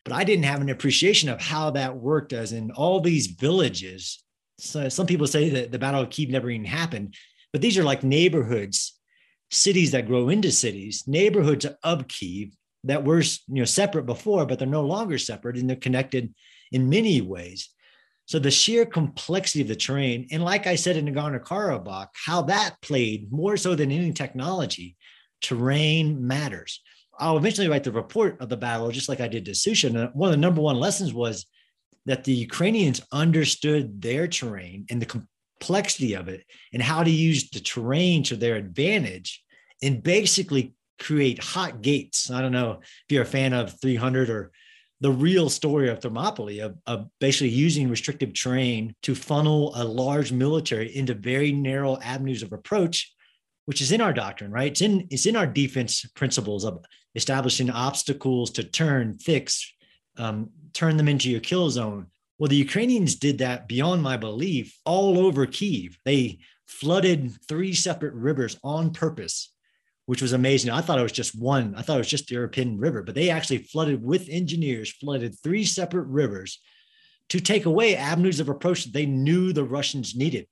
but 0.04 0.14
I 0.14 0.24
didn't 0.24 0.46
have 0.46 0.62
an 0.62 0.70
appreciation 0.70 1.30
of 1.30 1.42
how 1.42 1.72
that 1.72 1.96
worked 1.96 2.34
as 2.34 2.52
in 2.52 2.72
all 2.72 3.00
these 3.00 3.28
villages. 3.28 4.24
So 4.58 4.90
some 4.90 5.08
people 5.08 5.28
say 5.28 5.50
that 5.50 5.72
the 5.72 5.80
Battle 5.80 6.02
of 6.02 6.10
Kiev 6.10 6.30
never 6.30 6.50
even 6.50 6.66
happened, 6.66 7.16
but 7.52 7.62
these 7.62 7.78
are 7.78 7.84
like 7.84 8.04
neighborhoods, 8.04 9.00
cities 9.52 9.92
that 9.92 10.08
grow 10.08 10.30
into 10.30 10.52
cities, 10.52 11.04
neighborhoods 11.08 11.66
of 11.84 12.08
Kiev 12.08 12.50
that 12.86 13.04
were 13.04 13.22
you 13.22 13.38
know 13.48 13.66
separate 13.66 14.06
before, 14.06 14.46
but 14.46 14.60
they're 14.60 14.68
no 14.68 14.86
longer 14.86 15.18
separate 15.18 15.58
and 15.58 15.70
they're 15.70 15.78
connected 15.78 16.34
in 16.72 16.90
many 16.90 17.22
ways. 17.22 17.70
So 18.26 18.38
the 18.38 18.52
sheer 18.52 18.86
complexity 18.86 19.62
of 19.62 19.68
the 19.68 19.76
terrain, 19.76 20.28
and 20.32 20.44
like 20.44 20.68
I 20.68 20.76
said 20.76 20.98
in 20.98 21.06
Nagorno 21.06 21.44
Karabakh, 21.44 22.10
how 22.14 22.44
that 22.44 22.76
played 22.82 23.32
more 23.32 23.58
so 23.58 23.74
than 23.74 23.92
any 23.92 24.14
technology, 24.14 24.96
terrain 25.42 26.28
matters. 26.28 26.82
I'll 27.20 27.38
eventually 27.38 27.68
write 27.68 27.84
the 27.84 27.92
report 27.92 28.40
of 28.40 28.50
the 28.50 28.58
battle, 28.58 28.90
just 28.92 29.10
like 29.10 29.20
I 29.20 29.28
did 29.28 29.46
to 29.46 29.52
Shusha. 29.52 29.94
And 29.94 30.14
one 30.14 30.30
of 30.30 30.34
the 30.34 30.38
number 30.38 30.62
one 30.62 30.80
lessons 30.80 31.14
was 31.14 31.46
that 32.06 32.24
the 32.24 32.34
Ukrainians 32.34 33.02
understood 33.12 34.02
their 34.02 34.28
terrain 34.28 34.86
and 34.90 35.02
the 35.02 35.24
complexity 35.60 36.14
of 36.14 36.30
it 36.30 36.44
and 36.74 36.82
how 36.82 37.04
to 37.04 37.12
use 37.12 37.50
the 37.50 37.60
terrain 37.60 38.24
to 38.24 38.36
their 38.36 38.56
advantage 38.56 39.44
and 39.84 40.02
basically 40.02 40.74
create 41.00 41.44
hot 41.44 41.82
gates. 41.82 42.32
I 42.32 42.42
don't 42.42 42.52
know 42.52 42.80
if 42.82 43.10
you're 43.10 43.24
a 43.24 43.26
fan 43.26 43.54
of 43.54 43.80
300 43.82 44.30
or 44.30 44.52
the 45.02 45.12
real 45.12 45.50
story 45.50 45.90
of 45.90 46.02
Thermopylae 46.02 46.60
of, 46.60 46.78
of, 46.86 47.08
basically 47.20 47.50
using 47.50 47.90
restrictive 47.90 48.34
terrain 48.34 48.96
to 49.04 49.16
funnel 49.16 49.72
a 49.76 49.84
large 49.84 50.32
military 50.32 50.96
into 50.96 51.14
very 51.14 51.52
narrow 51.52 51.98
avenues 52.02 52.44
of 52.44 52.52
approach 52.52 53.14
which 53.70 53.82
is 53.82 53.92
in 53.92 54.02
our 54.02 54.14
doctrine, 54.14 54.50
right? 54.50 54.72
It's 54.72 54.82
in 54.82 55.08
it's 55.12 55.28
in 55.28 55.36
our 55.36 55.46
defense 55.46 56.04
principles 56.16 56.66
of 56.66 56.84
establishing 57.14 57.70
obstacles 57.70 58.50
to 58.54 58.64
turn, 58.64 59.20
fix, 59.20 59.72
um, 60.18 60.50
turn 60.74 60.98
them 60.98 61.08
into 61.08 61.30
your 61.30 61.40
kill 61.40 61.70
zone, 61.70 62.08
Well, 62.40 62.48
the 62.48 62.56
Ukrainians 62.56 63.14
did 63.14 63.38
that 63.38 63.68
beyond 63.68 64.02
my 64.02 64.18
belief 64.18 64.76
all 64.86 65.20
over 65.20 65.46
Kiev. 65.46 66.00
They 66.04 66.40
flooded 66.66 67.32
three 67.48 67.76
separate 67.76 68.16
rivers 68.16 68.58
on 68.64 68.92
purpose, 68.92 69.54
which 70.08 70.24
was 70.24 70.34
amazing. 70.34 70.72
I 70.72 70.82
thought 70.82 70.98
it 70.98 71.04
was 71.04 71.22
just 71.22 71.40
one. 71.40 71.76
I 71.78 71.84
thought 71.84 71.98
it 71.98 72.06
was 72.06 72.16
just 72.16 72.28
the 72.28 72.38
Irpin 72.38 72.82
River, 72.82 73.04
but 73.04 73.14
they 73.14 73.30
actually 73.30 73.60
flooded 73.60 74.04
with 74.04 74.30
engineers, 74.30 74.90
flooded 74.90 75.36
three 75.44 75.64
separate 75.64 76.08
rivers 76.08 76.60
to 77.30 77.40
take 77.40 77.68
away 77.68 77.96
avenues 77.96 78.40
of 78.40 78.50
approach 78.50 78.86
that 78.86 78.94
they 78.94 79.06
knew 79.06 79.54
the 79.54 79.64
Russians 79.64 80.16
needed. 80.16 80.48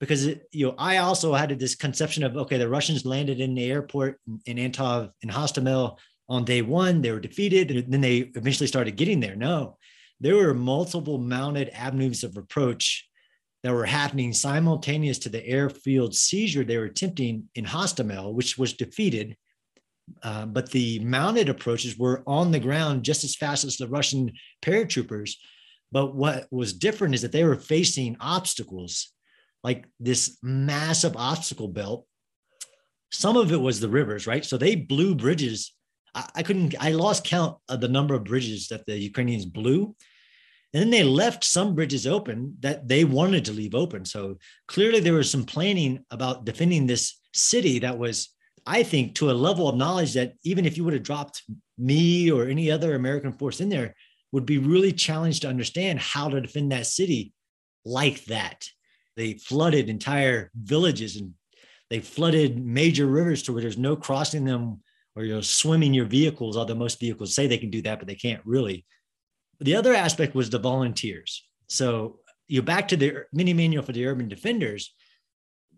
Because 0.00 0.26
you 0.52 0.66
know, 0.66 0.74
I 0.76 0.98
also 0.98 1.32
had 1.34 1.58
this 1.58 1.74
conception 1.74 2.24
of 2.24 2.36
okay, 2.36 2.58
the 2.58 2.68
Russians 2.68 3.06
landed 3.06 3.40
in 3.40 3.54
the 3.54 3.70
airport 3.70 4.20
in 4.46 4.56
Antonov 4.56 5.10
in 5.22 5.28
Hostomel 5.28 5.98
on 6.28 6.44
day 6.44 6.62
one. 6.62 7.00
They 7.00 7.12
were 7.12 7.20
defeated, 7.20 7.70
and 7.70 7.92
then 7.92 8.00
they 8.00 8.18
eventually 8.34 8.66
started 8.66 8.96
getting 8.96 9.20
there. 9.20 9.36
No, 9.36 9.78
there 10.20 10.36
were 10.36 10.54
multiple 10.54 11.18
mounted 11.18 11.70
avenues 11.70 12.24
of 12.24 12.36
approach 12.36 13.08
that 13.62 13.72
were 13.72 13.86
happening 13.86 14.32
simultaneous 14.32 15.18
to 15.18 15.30
the 15.30 15.44
airfield 15.46 16.14
seizure 16.14 16.64
they 16.64 16.76
were 16.76 16.84
attempting 16.84 17.48
in 17.54 17.64
Hostomel, 17.64 18.34
which 18.34 18.58
was 18.58 18.74
defeated. 18.74 19.36
Uh, 20.22 20.44
but 20.44 20.70
the 20.70 20.98
mounted 20.98 21.48
approaches 21.48 21.98
were 21.98 22.22
on 22.26 22.50
the 22.50 22.60
ground 22.60 23.04
just 23.04 23.24
as 23.24 23.34
fast 23.34 23.64
as 23.64 23.78
the 23.78 23.88
Russian 23.88 24.30
paratroopers. 24.62 25.32
But 25.90 26.14
what 26.14 26.46
was 26.50 26.74
different 26.74 27.14
is 27.14 27.22
that 27.22 27.32
they 27.32 27.44
were 27.44 27.56
facing 27.56 28.18
obstacles 28.20 29.13
like 29.64 29.86
this 29.98 30.38
massive 30.42 31.16
obstacle 31.16 31.68
belt. 31.68 32.06
Some 33.10 33.36
of 33.36 33.50
it 33.50 33.60
was 33.60 33.80
the 33.80 33.88
rivers, 33.88 34.26
right? 34.26 34.44
So 34.44 34.56
they 34.56 34.76
blew 34.76 35.16
bridges 35.16 35.74
I, 36.14 36.42
couldn't, 36.42 36.74
I 36.78 36.92
lost 36.92 37.24
count 37.24 37.58
of 37.68 37.80
the 37.80 37.88
number 37.88 38.14
of 38.14 38.24
bridges 38.24 38.68
that 38.68 38.86
the 38.86 38.96
Ukrainians 38.96 39.44
blew. 39.44 39.96
And 40.72 40.82
then 40.82 40.90
they 40.90 41.02
left 41.02 41.44
some 41.44 41.74
bridges 41.74 42.06
open 42.06 42.56
that 42.60 42.88
they 42.88 43.04
wanted 43.04 43.44
to 43.46 43.52
leave 43.52 43.74
open. 43.74 44.04
So 44.04 44.38
clearly 44.68 45.00
there 45.00 45.14
was 45.14 45.30
some 45.30 45.44
planning 45.44 46.04
about 46.10 46.44
defending 46.44 46.86
this 46.86 47.20
city 47.32 47.80
that 47.80 47.98
was, 47.98 48.30
I 48.66 48.82
think, 48.82 49.16
to 49.16 49.30
a 49.30 49.32
level 49.32 49.68
of 49.68 49.76
knowledge 49.76 50.14
that 50.14 50.34
even 50.44 50.66
if 50.66 50.76
you 50.76 50.84
would 50.84 50.94
have 50.94 51.02
dropped 51.02 51.42
me 51.78 52.30
or 52.30 52.46
any 52.46 52.70
other 52.70 52.94
American 52.94 53.32
force 53.32 53.60
in 53.60 53.68
there, 53.68 53.94
would 54.32 54.46
be 54.46 54.58
really 54.58 54.92
challenged 54.92 55.42
to 55.42 55.48
understand 55.48 56.00
how 56.00 56.28
to 56.28 56.40
defend 56.40 56.72
that 56.72 56.86
city 56.86 57.32
like 57.84 58.24
that. 58.24 58.66
They 59.16 59.34
flooded 59.34 59.88
entire 59.88 60.50
villages 60.54 61.16
and 61.16 61.34
they 61.90 62.00
flooded 62.00 62.64
major 62.64 63.06
rivers 63.06 63.42
to 63.44 63.52
where 63.52 63.62
there's 63.62 63.78
no 63.78 63.96
crossing 63.96 64.44
them 64.44 64.80
or 65.16 65.24
you're 65.24 65.42
swimming 65.42 65.94
your 65.94 66.06
vehicles, 66.06 66.56
although 66.56 66.74
most 66.74 66.98
vehicles 66.98 67.34
say 67.34 67.46
they 67.46 67.58
can 67.58 67.70
do 67.70 67.82
that, 67.82 67.98
but 67.98 68.08
they 68.08 68.14
can't 68.14 68.42
really. 68.44 68.84
The 69.60 69.76
other 69.76 69.94
aspect 69.94 70.34
was 70.34 70.50
the 70.50 70.58
volunteers. 70.58 71.46
So 71.68 72.18
you're 72.48 72.62
back 72.62 72.88
to 72.88 72.96
the 72.96 73.24
mini 73.32 73.52
manual 73.52 73.84
for 73.84 73.92
the 73.92 74.06
urban 74.06 74.28
defenders. 74.28 74.94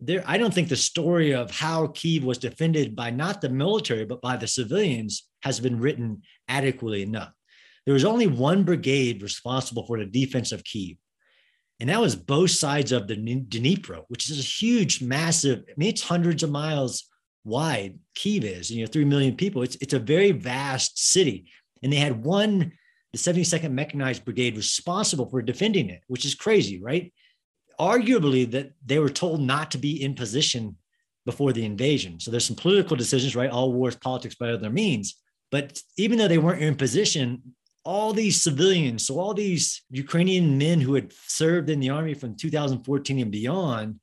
There, 0.01 0.25
I 0.27 0.39
don't 0.39 0.53
think 0.53 0.69
the 0.69 0.77
story 0.77 1.33
of 1.33 1.51
how 1.51 1.89
Kiev 1.89 2.25
was 2.25 2.39
defended 2.39 2.97
by 2.97 3.11
not 3.11 3.41
the 3.41 3.49
military, 3.49 4.05
but 4.05 4.23
by 4.23 4.37
the 4.37 4.47
civilians 4.47 5.29
has 5.43 5.61
been 5.61 5.79
written 5.79 6.23
adequately 6.49 7.03
enough. 7.03 7.33
There 7.85 7.95
was 7.95 8.05
only 8.05 8.27
one 8.27 8.65
brigade 8.65 9.23
responsible 9.23 9.87
for 9.87 9.99
the 9.99 10.07
defense 10.07 10.53
of 10.53 10.65
Kiev. 10.65 10.97
And 11.79 11.91
that 11.91 12.01
was 12.01 12.17
both 12.17 12.51
sides 12.51 12.93
of 12.93 13.07
the 13.07 13.17
Dnipro, 13.17 14.05
which 14.09 14.31
is 14.31 14.39
a 14.39 14.43
huge, 14.43 15.03
massive, 15.03 15.65
I 15.69 15.73
mean, 15.77 15.91
it's 15.91 16.03
hundreds 16.03 16.43
of 16.43 16.51
miles 16.51 17.09
wide 17.45 17.99
Kiev 18.15 18.45
is, 18.45 18.71
you 18.71 18.83
know, 18.83 18.91
3 18.91 19.05
million 19.05 19.37
people. 19.37 19.63
It's, 19.63 19.77
it's 19.77 19.95
a 19.95 19.99
very 19.99 20.33
vast 20.33 20.99
city. 20.99 21.51
And 21.83 21.93
they 21.93 21.97
had 21.97 22.25
one, 22.25 22.73
the 23.13 23.19
72nd 23.19 23.71
Mechanized 23.71 24.25
Brigade 24.25 24.57
responsible 24.57 25.29
for 25.29 25.43
defending 25.43 25.91
it, 25.91 26.03
which 26.09 26.25
is 26.25 26.35
crazy, 26.35 26.81
right? 26.83 27.13
Arguably, 27.79 28.51
that 28.51 28.73
they 28.85 28.99
were 28.99 29.11
told 29.11 29.41
not 29.41 29.71
to 29.73 29.79
be 29.79 30.03
in 30.03 30.15
position 30.15 30.77
before 31.27 31.53
the 31.53 31.65
invasion. 31.65 32.19
So 32.19 32.31
there's 32.31 32.47
some 32.47 32.57
political 32.57 32.97
decisions, 32.97 33.37
right? 33.37 33.51
All 33.51 33.73
wars, 33.73 33.97
politics 33.97 34.35
by 34.35 34.51
other 34.51 34.71
means. 34.71 35.21
But 35.51 35.79
even 35.97 36.19
though 36.19 36.29
they 36.29 36.39
weren't 36.39 36.63
in 36.63 36.75
position, 36.75 37.55
all 37.87 38.13
these 38.13 38.43
civilians, 38.43 39.07
so 39.07 39.19
all 39.21 39.33
these 39.33 39.83
Ukrainian 39.91 40.59
men 40.59 40.81
who 40.81 40.95
had 40.95 41.13
served 41.13 41.71
in 41.71 41.79
the 41.79 41.91
army 41.91 42.15
from 42.15 42.35
2014 42.35 43.21
and 43.21 43.31
beyond, 43.31 44.01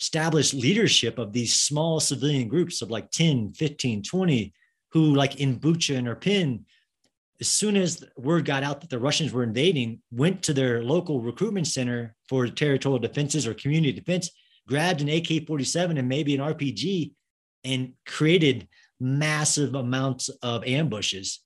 established 0.00 0.54
leadership 0.54 1.18
of 1.18 1.34
these 1.34 1.54
small 1.54 2.00
civilian 2.00 2.48
groups 2.48 2.80
of 2.80 2.90
like 2.90 3.10
10, 3.10 3.52
15, 3.52 4.02
20, 4.02 4.54
who 4.92 5.14
like 5.14 5.40
in 5.40 5.60
Bucha 5.60 5.98
and 5.98 6.08
Irpin, 6.08 6.60
as 7.38 7.48
soon 7.48 7.76
as 7.76 8.02
word 8.16 8.46
got 8.46 8.62
out 8.62 8.80
that 8.80 8.88
the 8.88 8.98
Russians 8.98 9.32
were 9.32 9.42
invading, 9.42 10.00
went 10.10 10.42
to 10.44 10.54
their 10.54 10.82
local 10.82 11.20
recruitment 11.20 11.66
center 11.66 12.16
for 12.30 12.48
territorial 12.48 12.98
defenses 12.98 13.46
or 13.46 13.52
community 13.52 13.92
defense, 13.92 14.30
grabbed 14.66 15.02
an 15.02 15.08
AK-47 15.10 15.98
and 15.98 16.08
maybe 16.08 16.34
an 16.34 16.40
RPG 16.40 17.12
and 17.64 17.92
created 18.06 18.66
massive 18.98 19.74
amounts 19.74 20.30
of 20.42 20.64
ambushes. 20.64 21.40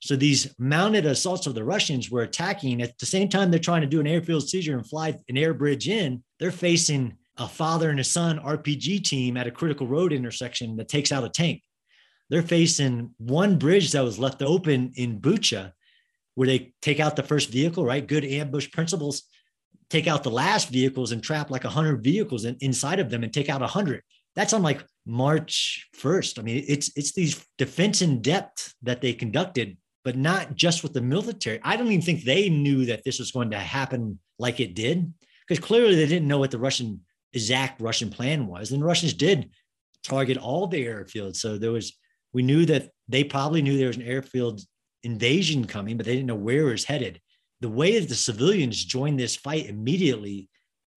So 0.00 0.16
these 0.16 0.54
mounted 0.58 1.04
assaults 1.04 1.46
of 1.46 1.54
the 1.54 1.64
Russians 1.64 2.10
were 2.10 2.22
attacking 2.22 2.80
at 2.80 2.98
the 2.98 3.06
same 3.06 3.28
time 3.28 3.50
they're 3.50 3.60
trying 3.60 3.82
to 3.82 3.86
do 3.86 4.00
an 4.00 4.06
airfield 4.06 4.48
seizure 4.48 4.76
and 4.76 4.88
fly 4.88 5.18
an 5.28 5.36
air 5.36 5.52
bridge 5.52 5.88
in, 5.88 6.22
they're 6.38 6.50
facing 6.50 7.16
a 7.36 7.46
father 7.46 7.90
and 7.90 8.00
a 8.00 8.04
son 8.04 8.38
RPG 8.38 9.04
team 9.04 9.36
at 9.36 9.46
a 9.46 9.50
critical 9.50 9.86
road 9.86 10.12
intersection 10.12 10.76
that 10.76 10.88
takes 10.88 11.12
out 11.12 11.24
a 11.24 11.28
tank. 11.28 11.62
They're 12.30 12.42
facing 12.42 13.14
one 13.18 13.58
bridge 13.58 13.92
that 13.92 14.04
was 14.04 14.18
left 14.18 14.42
open 14.42 14.92
in 14.94 15.20
Bucha, 15.20 15.72
where 16.34 16.46
they 16.46 16.72
take 16.80 17.00
out 17.00 17.16
the 17.16 17.22
first 17.22 17.50
vehicle, 17.50 17.84
right? 17.84 18.06
Good 18.06 18.24
ambush 18.24 18.70
principles. 18.70 19.24
Take 19.90 20.06
out 20.06 20.22
the 20.22 20.30
last 20.30 20.68
vehicles 20.68 21.12
and 21.12 21.22
trap 21.22 21.50
like 21.50 21.64
100 21.64 22.04
vehicles 22.04 22.44
in, 22.44 22.56
inside 22.60 23.00
of 23.00 23.10
them 23.10 23.24
and 23.24 23.32
take 23.32 23.48
out 23.48 23.60
100. 23.60 24.02
That's 24.36 24.52
on 24.52 24.62
like 24.62 24.84
March 25.06 25.88
1st. 25.96 26.38
I 26.38 26.42
mean, 26.42 26.64
it's 26.68 26.96
it's 26.96 27.12
these 27.12 27.44
defense 27.58 28.00
in 28.00 28.22
depth 28.22 28.74
that 28.82 29.00
they 29.00 29.12
conducted, 29.12 29.76
but 30.04 30.16
not 30.16 30.54
just 30.54 30.82
with 30.82 30.92
the 30.92 31.00
military. 31.00 31.60
I 31.62 31.76
don't 31.76 31.88
even 31.88 32.02
think 32.02 32.24
they 32.24 32.48
knew 32.48 32.86
that 32.86 33.04
this 33.04 33.18
was 33.18 33.32
going 33.32 33.50
to 33.50 33.58
happen 33.58 34.18
like 34.38 34.60
it 34.60 34.74
did, 34.74 35.12
because 35.46 35.64
clearly 35.64 35.94
they 35.94 36.06
didn't 36.06 36.28
know 36.28 36.38
what 36.38 36.50
the 36.50 36.58
Russian 36.58 37.00
exact 37.32 37.80
Russian 37.80 38.10
plan 38.10 38.46
was. 38.46 38.72
And 38.72 38.82
the 38.82 38.86
Russians 38.86 39.14
did 39.14 39.50
target 40.02 40.38
all 40.38 40.66
the 40.66 40.84
airfields. 40.84 41.36
So 41.36 41.58
there 41.58 41.72
was, 41.72 41.96
we 42.32 42.42
knew 42.42 42.64
that 42.66 42.90
they 43.08 43.24
probably 43.24 43.62
knew 43.62 43.76
there 43.76 43.88
was 43.88 43.96
an 43.96 44.02
airfield 44.02 44.60
invasion 45.02 45.66
coming, 45.66 45.96
but 45.96 46.06
they 46.06 46.14
didn't 46.14 46.26
know 46.26 46.34
where 46.34 46.68
it 46.68 46.72
was 46.72 46.84
headed. 46.84 47.20
The 47.60 47.68
way 47.68 47.98
that 47.98 48.08
the 48.08 48.14
civilians 48.14 48.84
joined 48.84 49.20
this 49.20 49.36
fight 49.36 49.66
immediately 49.66 50.48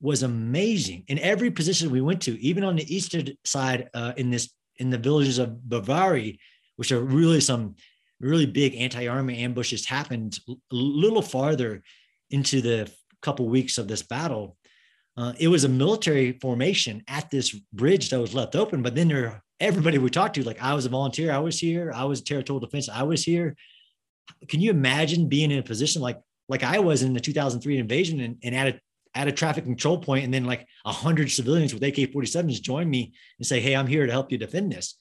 was 0.01 0.23
amazing. 0.23 1.03
In 1.07 1.19
every 1.19 1.51
position 1.51 1.91
we 1.91 2.01
went 2.01 2.21
to, 2.23 2.39
even 2.41 2.63
on 2.63 2.75
the 2.75 2.95
eastern 2.95 3.29
side, 3.45 3.89
uh, 3.93 4.13
in 4.17 4.29
this 4.31 4.49
in 4.77 4.89
the 4.89 4.97
villages 4.97 5.37
of 5.39 5.57
Brovary, 5.67 6.39
which 6.77 6.91
are 6.91 7.01
really 7.01 7.39
some 7.39 7.75
really 8.23 8.45
big 8.45 8.75
anti-armor 8.75 9.31
ambushes 9.31 9.85
happened 9.85 10.39
a 10.49 10.55
little 10.71 11.21
farther 11.21 11.83
into 12.29 12.61
the 12.61 12.91
couple 13.21 13.47
weeks 13.47 13.77
of 13.77 13.87
this 13.87 14.01
battle 14.01 14.57
uh, 15.15 15.33
it 15.39 15.47
was 15.47 15.63
a 15.63 15.69
military 15.69 16.39
formation 16.41 17.03
at 17.07 17.29
this 17.29 17.51
bridge 17.71 18.09
that 18.09 18.19
was 18.19 18.33
left 18.33 18.55
open. 18.55 18.81
But 18.81 18.95
then 18.95 19.07
there, 19.07 19.43
everybody 19.59 19.97
we 19.97 20.09
talked 20.09 20.35
to, 20.35 20.43
like 20.43 20.61
I 20.61 20.73
was 20.73 20.85
a 20.85 20.89
volunteer, 20.89 21.31
I 21.31 21.39
was 21.39 21.59
here, 21.59 21.91
I 21.93 22.05
was 22.05 22.21
territorial 22.21 22.59
defense, 22.59 22.89
I 22.89 23.03
was 23.03 23.23
here. 23.23 23.55
Can 24.47 24.59
you 24.59 24.71
imagine 24.71 25.29
being 25.29 25.51
in 25.51 25.59
a 25.59 25.63
position 25.63 26.01
like 26.01 26.19
like 26.49 26.63
I 26.63 26.79
was 26.79 27.03
in 27.03 27.13
the 27.13 27.19
2003 27.19 27.77
invasion 27.77 28.19
and, 28.19 28.37
and 28.43 28.55
at 28.55 28.67
a 28.67 28.79
at 29.15 29.27
a 29.27 29.31
traffic 29.31 29.63
control 29.63 29.99
point, 29.99 30.25
and 30.25 30.33
then 30.33 30.45
like 30.45 30.65
a 30.85 30.91
hundred 30.91 31.29
civilians 31.29 31.73
with 31.73 31.83
AK-47s 31.83 32.61
join 32.61 32.89
me 32.89 33.13
and 33.37 33.45
say, 33.45 33.59
"Hey, 33.59 33.75
I'm 33.75 33.87
here 33.87 34.05
to 34.05 34.11
help 34.11 34.31
you 34.31 34.37
defend 34.37 34.71
this." 34.71 34.97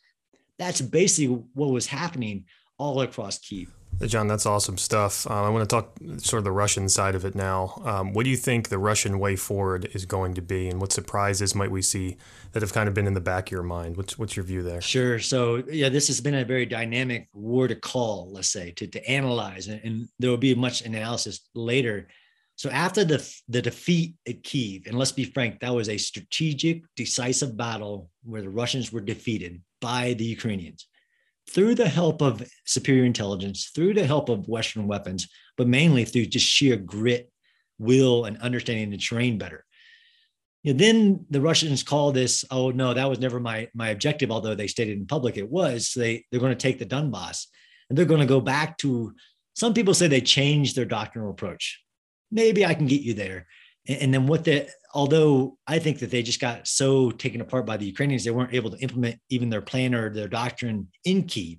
That's 0.58 0.80
basically 0.82 1.42
what 1.54 1.70
was 1.70 1.86
happening 1.86 2.44
all 2.82 3.00
across 3.00 3.38
Kiev. 3.38 3.72
John, 4.06 4.26
that's 4.26 4.46
awesome 4.46 4.76
stuff. 4.78 5.30
Um, 5.30 5.44
I 5.44 5.48
want 5.50 5.68
to 5.68 5.76
talk 5.76 5.96
sort 6.18 6.38
of 6.38 6.44
the 6.44 6.50
Russian 6.50 6.88
side 6.88 7.14
of 7.14 7.24
it 7.24 7.36
now. 7.36 7.80
Um, 7.84 8.12
what 8.12 8.24
do 8.24 8.30
you 8.30 8.36
think 8.36 8.68
the 8.68 8.78
Russian 8.78 9.20
way 9.20 9.36
forward 9.36 9.88
is 9.92 10.04
going 10.06 10.34
to 10.34 10.42
be, 10.42 10.68
and 10.68 10.80
what 10.80 10.90
surprises 10.90 11.54
might 11.54 11.70
we 11.70 11.82
see 11.82 12.16
that 12.50 12.62
have 12.62 12.72
kind 12.72 12.88
of 12.88 12.94
been 12.94 13.06
in 13.06 13.14
the 13.14 13.20
back 13.20 13.48
of 13.48 13.52
your 13.52 13.62
mind? 13.62 13.96
What's 13.96 14.18
what's 14.18 14.34
your 14.34 14.44
view 14.44 14.62
there? 14.62 14.80
Sure. 14.80 15.20
So 15.20 15.62
yeah, 15.70 15.88
this 15.88 16.08
has 16.08 16.20
been 16.20 16.34
a 16.34 16.44
very 16.44 16.66
dynamic 16.66 17.28
war 17.32 17.68
to 17.68 17.76
call, 17.76 18.30
let's 18.32 18.48
say, 18.48 18.72
to 18.72 18.86
to 18.88 19.08
analyze, 19.08 19.68
and, 19.68 19.80
and 19.84 20.08
there 20.18 20.30
will 20.30 20.36
be 20.36 20.54
much 20.54 20.82
analysis 20.82 21.48
later. 21.54 22.08
So 22.56 22.70
after 22.70 23.04
the 23.04 23.18
the 23.48 23.62
defeat 23.62 24.16
at 24.26 24.42
Kiev, 24.42 24.86
and 24.86 24.98
let's 24.98 25.12
be 25.12 25.24
frank, 25.24 25.60
that 25.60 25.74
was 25.74 25.88
a 25.88 25.98
strategic, 25.98 26.82
decisive 26.96 27.56
battle 27.56 28.10
where 28.24 28.42
the 28.42 28.50
Russians 28.50 28.92
were 28.92 29.00
defeated 29.00 29.62
by 29.80 30.14
the 30.14 30.24
Ukrainians 30.24 30.88
through 31.48 31.74
the 31.74 31.88
help 31.88 32.22
of 32.22 32.48
superior 32.64 33.04
intelligence, 33.04 33.70
through 33.74 33.94
the 33.94 34.06
help 34.06 34.28
of 34.28 34.48
Western 34.48 34.86
weapons, 34.86 35.28
but 35.56 35.68
mainly 35.68 36.04
through 36.04 36.26
just 36.26 36.46
sheer 36.46 36.76
grit, 36.76 37.30
will, 37.78 38.24
and 38.24 38.38
understanding 38.38 38.90
the 38.90 38.96
terrain 38.96 39.38
better. 39.38 39.64
Then 40.64 41.26
the 41.28 41.40
Russians 41.40 41.82
call 41.82 42.12
this, 42.12 42.44
oh 42.50 42.70
no, 42.70 42.94
that 42.94 43.10
was 43.10 43.18
never 43.18 43.40
my 43.40 43.68
my 43.74 43.88
objective, 43.88 44.30
although 44.30 44.54
they 44.54 44.68
stated 44.68 44.96
in 44.96 45.06
public 45.06 45.36
it 45.36 45.50
was. 45.50 45.92
They 45.94 46.24
they're 46.30 46.40
going 46.40 46.56
to 46.56 46.56
take 46.56 46.78
the 46.78 46.86
Donbass 46.86 47.46
and 47.88 47.98
they're 47.98 48.04
going 48.04 48.20
to 48.20 48.26
go 48.26 48.40
back 48.40 48.78
to 48.78 49.12
some 49.54 49.74
people 49.74 49.92
say 49.92 50.06
they 50.06 50.20
changed 50.20 50.76
their 50.76 50.84
doctrinal 50.84 51.30
approach. 51.30 51.82
maybe 52.30 52.64
I 52.64 52.74
can 52.74 52.86
get 52.86 53.02
you 53.02 53.14
there. 53.14 53.46
And, 53.88 54.14
then 54.14 54.26
what 54.26 54.44
the 54.44 54.68
although 54.94 55.58
I 55.66 55.78
think 55.78 55.98
that 55.98 56.10
they 56.10 56.22
just 56.22 56.40
got 56.40 56.68
so 56.68 57.10
taken 57.10 57.40
apart 57.40 57.66
by 57.66 57.76
the 57.76 57.86
Ukrainians, 57.86 58.24
they 58.24 58.30
weren't 58.30 58.54
able 58.54 58.70
to 58.70 58.78
implement 58.78 59.18
even 59.28 59.50
their 59.50 59.62
plan 59.62 59.94
or 59.94 60.10
their 60.10 60.28
doctrine 60.28 60.88
in 61.04 61.24
Kiev. 61.24 61.58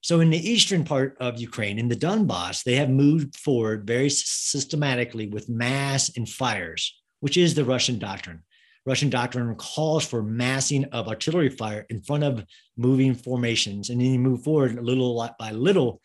So, 0.00 0.20
in 0.20 0.30
the 0.30 0.50
eastern 0.50 0.84
part 0.84 1.16
of 1.20 1.40
Ukraine, 1.40 1.78
in 1.78 1.88
the 1.88 1.96
Donbass, 1.96 2.62
they 2.62 2.76
have 2.76 2.88
moved 2.88 3.36
forward 3.36 3.86
very 3.86 4.08
systematically 4.08 5.26
with 5.26 5.48
mass 5.48 6.16
and 6.16 6.28
fires, 6.28 6.94
which 7.20 7.36
is 7.36 7.54
the 7.54 7.64
Russian 7.64 7.98
doctrine. 7.98 8.42
Russian 8.86 9.10
doctrine 9.10 9.52
calls 9.56 10.06
for 10.06 10.22
massing 10.22 10.84
of 10.86 11.08
artillery 11.08 11.50
fire 11.50 11.84
in 11.90 12.00
front 12.02 12.22
of 12.22 12.44
moving 12.76 13.16
formations, 13.16 13.90
and 13.90 14.00
then 14.00 14.12
you 14.12 14.18
move 14.20 14.44
forward 14.44 14.78
a 14.78 14.80
little 14.80 15.28
by 15.38 15.50
little. 15.50 16.00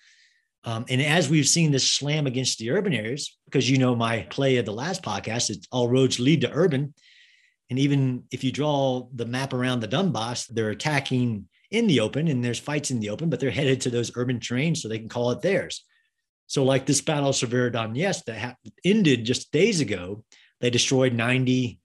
Um, 0.63 0.85
and 0.89 1.01
as 1.01 1.29
we've 1.29 1.47
seen 1.47 1.71
this 1.71 1.89
slam 1.89 2.27
against 2.27 2.59
the 2.59 2.69
urban 2.71 2.93
areas, 2.93 3.37
because 3.45 3.69
you 3.69 3.77
know 3.77 3.95
my 3.95 4.27
play 4.29 4.57
of 4.57 4.65
the 4.65 4.73
last 4.73 5.01
podcast, 5.01 5.49
it's 5.49 5.67
all 5.71 5.89
roads 5.89 6.19
lead 6.19 6.41
to 6.41 6.51
urban. 6.51 6.93
And 7.69 7.79
even 7.79 8.23
if 8.31 8.43
you 8.43 8.51
draw 8.51 9.07
the 9.13 9.25
map 9.25 9.53
around 9.53 9.79
the 9.79 9.87
Donbass, 9.87 10.47
they're 10.47 10.69
attacking 10.69 11.47
in 11.71 11.87
the 11.87 12.01
open 12.01 12.27
and 12.27 12.43
there's 12.43 12.59
fights 12.59 12.91
in 12.91 12.99
the 12.99 13.09
open, 13.09 13.29
but 13.29 13.39
they're 13.39 13.49
headed 13.49 13.81
to 13.81 13.89
those 13.89 14.11
urban 14.15 14.39
terrains 14.39 14.77
so 14.77 14.87
they 14.87 14.99
can 14.99 15.09
call 15.09 15.31
it 15.31 15.41
theirs. 15.41 15.83
So, 16.47 16.65
like 16.65 16.85
this 16.85 16.99
battle 16.99 17.29
of 17.29 17.35
Severodonetsk 17.35 18.25
that 18.25 18.37
ha- 18.37 18.55
ended 18.83 19.23
just 19.23 19.53
days 19.53 19.79
ago, 19.79 20.25
they 20.59 20.69
destroyed 20.69 21.13
90% 21.13 21.77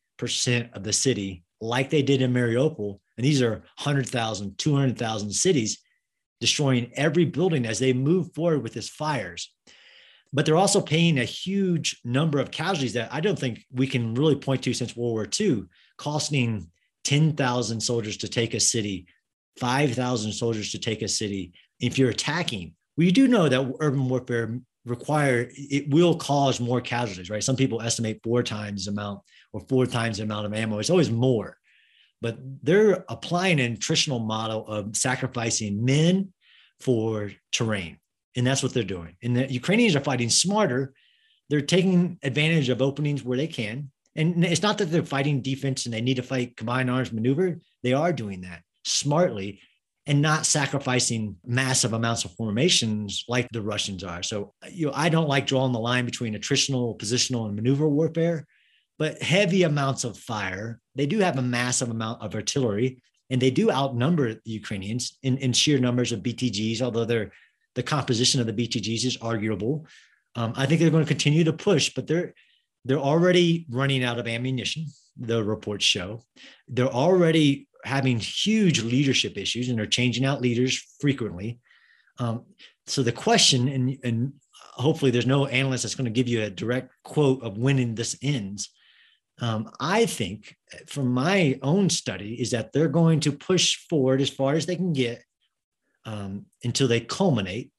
of 0.72 0.82
the 0.82 0.92
city, 0.92 1.44
like 1.60 1.88
they 1.88 2.02
did 2.02 2.20
in 2.20 2.32
Mariupol. 2.34 2.98
And 3.16 3.24
these 3.24 3.40
are 3.42 3.62
100,000, 3.78 4.58
200,000 4.58 5.30
cities, 5.30 5.78
destroying 6.40 6.90
every 6.94 7.24
building 7.24 7.66
as 7.66 7.78
they 7.78 7.92
move 7.92 8.34
forward 8.34 8.62
with 8.62 8.74
these 8.74 8.88
fires. 8.88 9.52
But 10.32 10.44
they're 10.44 10.56
also 10.56 10.80
paying 10.80 11.18
a 11.18 11.24
huge 11.24 12.00
number 12.04 12.38
of 12.38 12.50
casualties 12.50 12.92
that 12.94 13.12
I 13.12 13.20
don't 13.20 13.38
think 13.38 13.64
we 13.72 13.86
can 13.86 14.14
really 14.14 14.36
point 14.36 14.62
to 14.64 14.74
since 14.74 14.96
World 14.96 15.12
War 15.12 15.28
II, 15.40 15.64
costing 15.96 16.70
10,000 17.04 17.80
soldiers 17.80 18.16
to 18.18 18.28
take 18.28 18.52
a 18.54 18.60
city, 18.60 19.06
5,000 19.58 20.32
soldiers 20.32 20.72
to 20.72 20.78
take 20.78 21.02
a 21.02 21.08
city. 21.08 21.52
If 21.80 21.98
you're 21.98 22.10
attacking, 22.10 22.74
we 22.96 23.12
do 23.12 23.28
know 23.28 23.48
that 23.48 23.74
urban 23.80 24.08
warfare 24.08 24.60
require 24.84 25.50
it 25.54 25.90
will 25.90 26.16
cause 26.16 26.60
more 26.60 26.80
casualties, 26.80 27.30
right? 27.30 27.42
Some 27.42 27.56
people 27.56 27.82
estimate 27.82 28.20
four 28.22 28.42
times 28.42 28.84
the 28.84 28.92
amount 28.92 29.20
or 29.52 29.60
four 29.68 29.86
times 29.86 30.18
the 30.18 30.24
amount 30.24 30.46
of 30.46 30.54
ammo. 30.54 30.78
It's 30.78 30.90
always 30.90 31.10
more, 31.10 31.58
but 32.22 32.38
they're 32.62 33.04
applying 33.08 33.60
an 33.60 33.76
attritional 33.76 34.24
model 34.24 34.66
of 34.66 34.96
sacrificing 34.96 35.84
men 35.84 36.32
for 36.80 37.32
terrain, 37.52 37.98
and 38.36 38.46
that's 38.46 38.62
what 38.62 38.74
they're 38.74 38.82
doing. 38.82 39.16
And 39.22 39.36
the 39.36 39.52
Ukrainians 39.52 39.96
are 39.96 40.00
fighting 40.00 40.30
smarter. 40.30 40.94
They're 41.48 41.60
taking 41.60 42.18
advantage 42.22 42.68
of 42.68 42.82
openings 42.82 43.22
where 43.22 43.38
they 43.38 43.46
can. 43.46 43.90
And 44.16 44.44
it's 44.44 44.62
not 44.62 44.78
that 44.78 44.86
they're 44.86 45.04
fighting 45.04 45.42
defense 45.42 45.84
and 45.84 45.94
they 45.94 46.00
need 46.00 46.16
to 46.16 46.22
fight 46.22 46.56
combined 46.56 46.90
arms 46.90 47.12
maneuver. 47.12 47.60
They 47.82 47.92
are 47.92 48.12
doing 48.12 48.40
that 48.40 48.62
smartly 48.84 49.60
and 50.06 50.22
not 50.22 50.46
sacrificing 50.46 51.36
massive 51.44 51.92
amounts 51.92 52.24
of 52.24 52.32
formations 52.34 53.24
like 53.28 53.48
the 53.50 53.60
Russians 53.60 54.04
are. 54.04 54.22
So, 54.22 54.54
you 54.70 54.86
know, 54.86 54.92
I 54.94 55.08
don't 55.08 55.28
like 55.28 55.46
drawing 55.46 55.72
the 55.72 55.80
line 55.80 56.06
between 56.06 56.34
attritional, 56.34 56.98
positional, 56.98 57.46
and 57.46 57.56
maneuver 57.56 57.88
warfare, 57.88 58.46
but 58.98 59.22
heavy 59.22 59.62
amounts 59.62 60.04
of 60.04 60.18
fire. 60.18 60.80
They 60.94 61.06
do 61.06 61.18
have 61.20 61.38
a 61.38 61.42
massive 61.42 61.90
amount 61.90 62.22
of 62.22 62.34
artillery, 62.34 63.02
and 63.30 63.40
they 63.40 63.50
do 63.50 63.70
outnumber 63.70 64.34
the 64.34 64.40
Ukrainians 64.44 65.18
in, 65.22 65.36
in 65.38 65.52
sheer 65.52 65.78
numbers 65.78 66.12
of 66.12 66.20
BTGs, 66.20 66.80
although 66.80 67.04
they're, 67.04 67.32
the 67.74 67.82
composition 67.82 68.40
of 68.40 68.46
the 68.46 68.52
BTGs 68.52 69.04
is 69.04 69.18
arguable. 69.20 69.86
Um, 70.34 70.52
I 70.56 70.66
think 70.66 70.80
they're 70.80 70.90
going 70.90 71.04
to 71.04 71.08
continue 71.08 71.44
to 71.44 71.52
push, 71.52 71.92
but 71.94 72.06
they're 72.06 72.34
they're 72.84 72.98
already 72.98 73.66
running 73.68 74.04
out 74.04 74.20
of 74.20 74.28
ammunition. 74.28 74.86
The 75.16 75.42
reports 75.42 75.84
show 75.84 76.22
they're 76.68 76.86
already 76.86 77.68
having 77.84 78.18
huge 78.18 78.82
leadership 78.82 79.36
issues 79.36 79.68
and 79.68 79.80
are 79.80 79.86
changing 79.86 80.24
out 80.24 80.40
leaders 80.40 80.76
frequently. 81.00 81.60
Um, 82.18 82.44
so 82.86 83.02
the 83.02 83.12
question, 83.12 83.68
and, 83.68 83.98
and 84.04 84.32
hopefully 84.52 85.10
there's 85.10 85.26
no 85.26 85.46
analyst 85.46 85.84
that's 85.84 85.94
going 85.94 86.06
to 86.06 86.10
give 86.10 86.28
you 86.28 86.42
a 86.42 86.50
direct 86.50 86.92
quote 87.04 87.42
of 87.42 87.58
when 87.58 87.94
this 87.94 88.16
ends. 88.22 88.70
Um, 89.40 89.70
I 89.80 90.06
think 90.06 90.56
from 90.86 91.08
my 91.12 91.58
own 91.62 91.90
study 91.90 92.40
is 92.40 92.50
that 92.52 92.72
they're 92.72 92.88
going 92.88 93.20
to 93.20 93.32
push 93.32 93.76
forward 93.88 94.20
as 94.20 94.30
far 94.30 94.54
as 94.54 94.66
they 94.66 94.76
can 94.76 94.92
get 94.92 95.22
um, 96.06 96.46
until 96.64 96.88
they 96.88 97.00
culminate. 97.00 97.70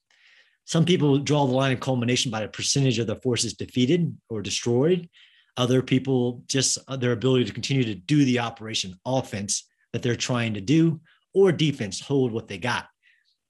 Some 0.66 0.86
people 0.86 1.18
draw 1.18 1.46
the 1.46 1.54
line 1.54 1.72
of 1.72 1.80
culmination 1.80 2.30
by 2.30 2.42
the 2.42 2.48
percentage 2.50 3.00
of 3.00 3.08
the 3.08 3.16
forces 3.16 3.54
defeated 3.54 4.16
or 4.30 4.42
destroyed. 4.42 5.10
Other 5.56 5.82
people 5.82 6.44
just 6.48 6.78
uh, 6.88 6.98
their 6.98 7.14
ability 7.14 7.46
to 7.46 7.54
continue 7.54 7.86
to 7.86 7.96
do 7.96 8.26
the 8.26 8.40
operation 8.40 8.94
offense 9.06 9.68
that 9.94 10.04
they're 10.04 10.16
trying 10.16 10.54
to 10.54 10.62
do, 10.62 11.00
or 11.34 11.52
defense, 11.52 12.00
hold 12.00 12.32
what 12.32 12.48
they 12.48 12.58
got. 12.58 12.86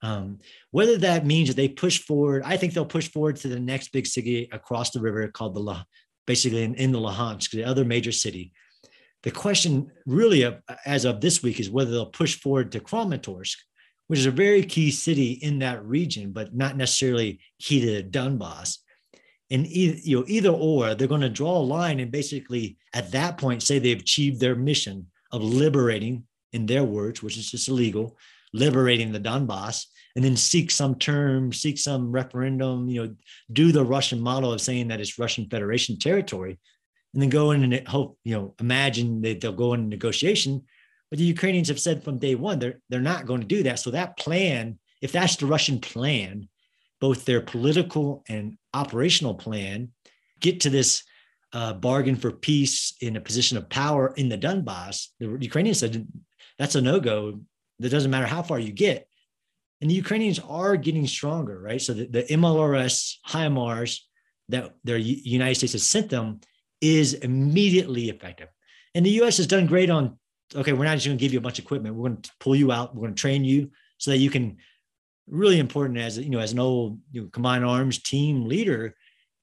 Um, 0.00 0.38
whether 0.70 0.96
that 0.98 1.26
means 1.26 1.48
that 1.48 1.56
they 1.56 1.68
push 1.68 1.98
forward, 1.98 2.44
I 2.44 2.56
think 2.56 2.72
they'll 2.72 2.86
push 2.86 3.10
forward 3.10 3.36
to 3.36 3.48
the 3.48 3.58
next 3.58 3.88
big 3.88 4.06
city 4.06 4.48
across 4.52 4.90
the 4.90 5.00
river 5.00 5.26
called 5.28 5.54
the 5.54 5.60
La, 5.60 5.82
basically 6.28 6.62
in, 6.62 6.74
in 6.74 6.92
the 6.92 7.00
Luhansk, 7.00 7.50
the 7.50 7.64
other 7.64 7.86
major 7.86 8.12
city. 8.12 8.52
The 9.22 9.30
question 9.30 9.90
really 10.06 10.42
of, 10.42 10.60
as 10.84 11.06
of 11.06 11.22
this 11.22 11.42
week 11.42 11.58
is 11.58 11.70
whether 11.70 11.90
they'll 11.90 12.06
push 12.22 12.38
forward 12.38 12.70
to 12.72 12.80
Kramatorsk, 12.80 13.56
which 14.08 14.20
is 14.20 14.26
a 14.26 14.30
very 14.30 14.62
key 14.62 14.90
city 14.90 15.32
in 15.32 15.58
that 15.60 15.82
region, 15.84 16.32
but 16.32 16.54
not 16.54 16.76
necessarily 16.76 17.40
key 17.58 17.80
to 17.80 18.02
Donbass. 18.02 18.76
And 19.50 19.66
either, 19.66 19.98
you 20.04 20.18
know, 20.18 20.24
either 20.28 20.50
or, 20.50 20.94
they're 20.94 21.08
going 21.08 21.22
to 21.22 21.30
draw 21.30 21.56
a 21.56 21.70
line 21.76 21.98
and 21.98 22.12
basically 22.12 22.76
at 22.92 23.10
that 23.12 23.38
point 23.38 23.62
say 23.62 23.78
they've 23.78 23.98
achieved 23.98 24.38
their 24.38 24.54
mission 24.54 25.06
of 25.32 25.42
liberating 25.42 26.24
in 26.52 26.66
their 26.66 26.84
words, 26.84 27.22
which 27.22 27.38
is 27.38 27.50
just 27.50 27.68
illegal, 27.68 28.18
liberating 28.52 29.12
the 29.12 29.20
Donbass, 29.20 29.86
and 30.18 30.24
then 30.24 30.34
seek 30.34 30.72
some 30.72 30.96
term, 30.96 31.52
seek 31.52 31.78
some 31.78 32.10
referendum, 32.10 32.88
you 32.88 33.00
know, 33.06 33.14
do 33.52 33.70
the 33.70 33.84
Russian 33.84 34.20
model 34.20 34.52
of 34.52 34.60
saying 34.60 34.88
that 34.88 35.00
it's 35.00 35.16
Russian 35.16 35.48
Federation 35.48 35.96
territory, 35.96 36.58
and 37.14 37.22
then 37.22 37.28
go 37.28 37.52
in 37.52 37.62
and 37.62 37.86
hope, 37.86 38.18
you 38.24 38.34
know, 38.34 38.52
imagine 38.58 39.22
that 39.22 39.40
they'll 39.40 39.52
go 39.52 39.74
in 39.74 39.88
negotiation. 39.88 40.64
But 41.08 41.20
the 41.20 41.24
Ukrainians 41.24 41.68
have 41.68 41.78
said 41.78 42.02
from 42.02 42.18
day 42.18 42.34
one 42.34 42.58
they're 42.58 42.80
they're 42.88 43.00
not 43.00 43.26
going 43.26 43.42
to 43.42 43.46
do 43.46 43.62
that. 43.62 43.78
So 43.78 43.92
that 43.92 44.18
plan, 44.18 44.80
if 45.00 45.12
that's 45.12 45.36
the 45.36 45.46
Russian 45.46 45.78
plan, 45.78 46.48
both 47.00 47.24
their 47.24 47.40
political 47.40 48.24
and 48.28 48.58
operational 48.74 49.36
plan, 49.36 49.92
get 50.40 50.58
to 50.62 50.70
this 50.70 51.04
uh, 51.52 51.74
bargain 51.74 52.16
for 52.16 52.32
peace 52.32 52.92
in 53.00 53.14
a 53.14 53.20
position 53.20 53.56
of 53.56 53.70
power 53.70 54.12
in 54.16 54.28
the 54.28 54.36
Donbass. 54.36 55.10
The 55.20 55.38
Ukrainians 55.40 55.78
said 55.78 56.08
that's 56.58 56.74
a 56.74 56.80
no 56.80 56.98
go. 56.98 57.38
That 57.78 57.90
doesn't 57.90 58.10
matter 58.10 58.26
how 58.26 58.42
far 58.42 58.58
you 58.58 58.72
get. 58.72 59.07
And 59.80 59.90
the 59.90 59.94
Ukrainians 59.94 60.40
are 60.40 60.76
getting 60.76 61.06
stronger, 61.06 61.60
right? 61.60 61.80
So 61.80 61.92
the, 61.92 62.06
the 62.06 62.22
MLRS 62.24 63.16
HIMARS 63.28 64.00
that 64.48 64.74
the 64.84 65.00
United 65.00 65.54
States 65.56 65.74
has 65.74 65.86
sent 65.86 66.10
them 66.10 66.40
is 66.80 67.14
immediately 67.14 68.08
effective. 68.08 68.48
And 68.94 69.04
the 69.04 69.22
US 69.22 69.36
has 69.36 69.46
done 69.46 69.66
great 69.66 69.90
on, 69.90 70.18
okay, 70.54 70.72
we're 70.72 70.84
not 70.84 70.94
just 70.94 71.06
going 71.06 71.18
to 71.18 71.22
give 71.22 71.32
you 71.32 71.38
a 71.38 71.42
bunch 71.42 71.58
of 71.58 71.64
equipment. 71.64 71.94
We're 71.94 72.08
going 72.08 72.22
to 72.22 72.30
pull 72.40 72.56
you 72.56 72.72
out. 72.72 72.94
We're 72.94 73.02
going 73.02 73.14
to 73.14 73.20
train 73.20 73.44
you 73.44 73.70
so 73.98 74.10
that 74.10 74.18
you 74.18 74.30
can 74.30 74.56
really 75.28 75.58
important 75.58 75.98
as, 75.98 76.18
you 76.18 76.30
know, 76.30 76.38
as 76.38 76.52
an 76.52 76.58
old 76.58 76.98
you 77.12 77.22
know, 77.22 77.28
combined 77.28 77.64
arms 77.64 78.02
team 78.02 78.46
leader, 78.46 78.96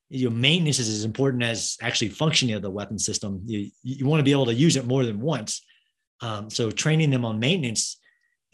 you 0.09 0.29
know, 0.29 0.35
maintenance 0.35 0.79
is 0.79 0.89
as 0.89 1.03
important 1.03 1.43
as 1.43 1.77
actually 1.81 2.09
functioning 2.09 2.55
of 2.55 2.61
the 2.61 2.69
weapon 2.69 2.97
system. 2.97 3.41
You, 3.45 3.69
you 3.83 4.05
want 4.05 4.19
to 4.19 4.23
be 4.23 4.31
able 4.31 4.47
to 4.47 4.53
use 4.53 4.75
it 4.75 4.85
more 4.85 5.05
than 5.05 5.19
once. 5.19 5.63
Um, 6.21 6.49
so 6.49 6.71
training 6.71 7.09
them 7.09 7.25
on 7.25 7.39
maintenance, 7.39 7.97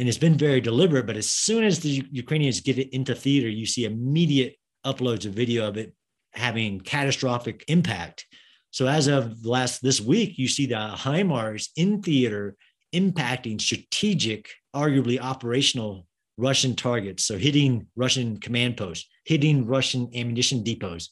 and 0.01 0.09
it's 0.09 0.17
been 0.17 0.35
very 0.35 0.59
deliberate. 0.59 1.05
But 1.05 1.15
as 1.15 1.29
soon 1.29 1.63
as 1.63 1.79
the 1.79 2.03
Ukrainians 2.11 2.59
get 2.59 2.79
it 2.79 2.89
into 2.89 3.13
theater, 3.13 3.47
you 3.47 3.67
see 3.67 3.85
immediate 3.85 4.55
uploads 4.83 5.27
of 5.27 5.33
video 5.35 5.67
of 5.67 5.77
it 5.77 5.93
having 6.33 6.79
catastrophic 6.79 7.63
impact. 7.67 8.25
So 8.71 8.87
as 8.87 9.05
of 9.05 9.45
last 9.45 9.83
this 9.83 10.01
week, 10.01 10.39
you 10.39 10.47
see 10.47 10.65
the 10.65 10.95
HIMARS 10.95 11.69
in 11.75 12.01
theater 12.01 12.55
impacting 12.95 13.61
strategic, 13.61 14.49
arguably 14.75 15.21
operational 15.21 16.07
Russian 16.35 16.75
targets. 16.75 17.23
So 17.23 17.37
hitting 17.37 17.85
Russian 17.95 18.39
command 18.39 18.77
posts, 18.77 19.07
hitting 19.25 19.67
Russian 19.67 20.09
ammunition 20.15 20.63
depots, 20.63 21.09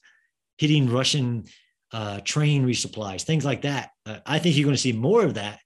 hitting 0.57 0.89
Russian 0.89 1.43
uh, 1.91 2.21
train 2.21 2.65
resupplies, 2.65 3.21
things 3.21 3.45
like 3.45 3.61
that. 3.61 3.91
Uh, 4.07 4.17
I 4.25 4.39
think 4.39 4.57
you're 4.57 4.65
going 4.65 4.73
to 4.73 4.81
see 4.81 4.93
more 4.93 5.23
of 5.23 5.35
that 5.35 5.59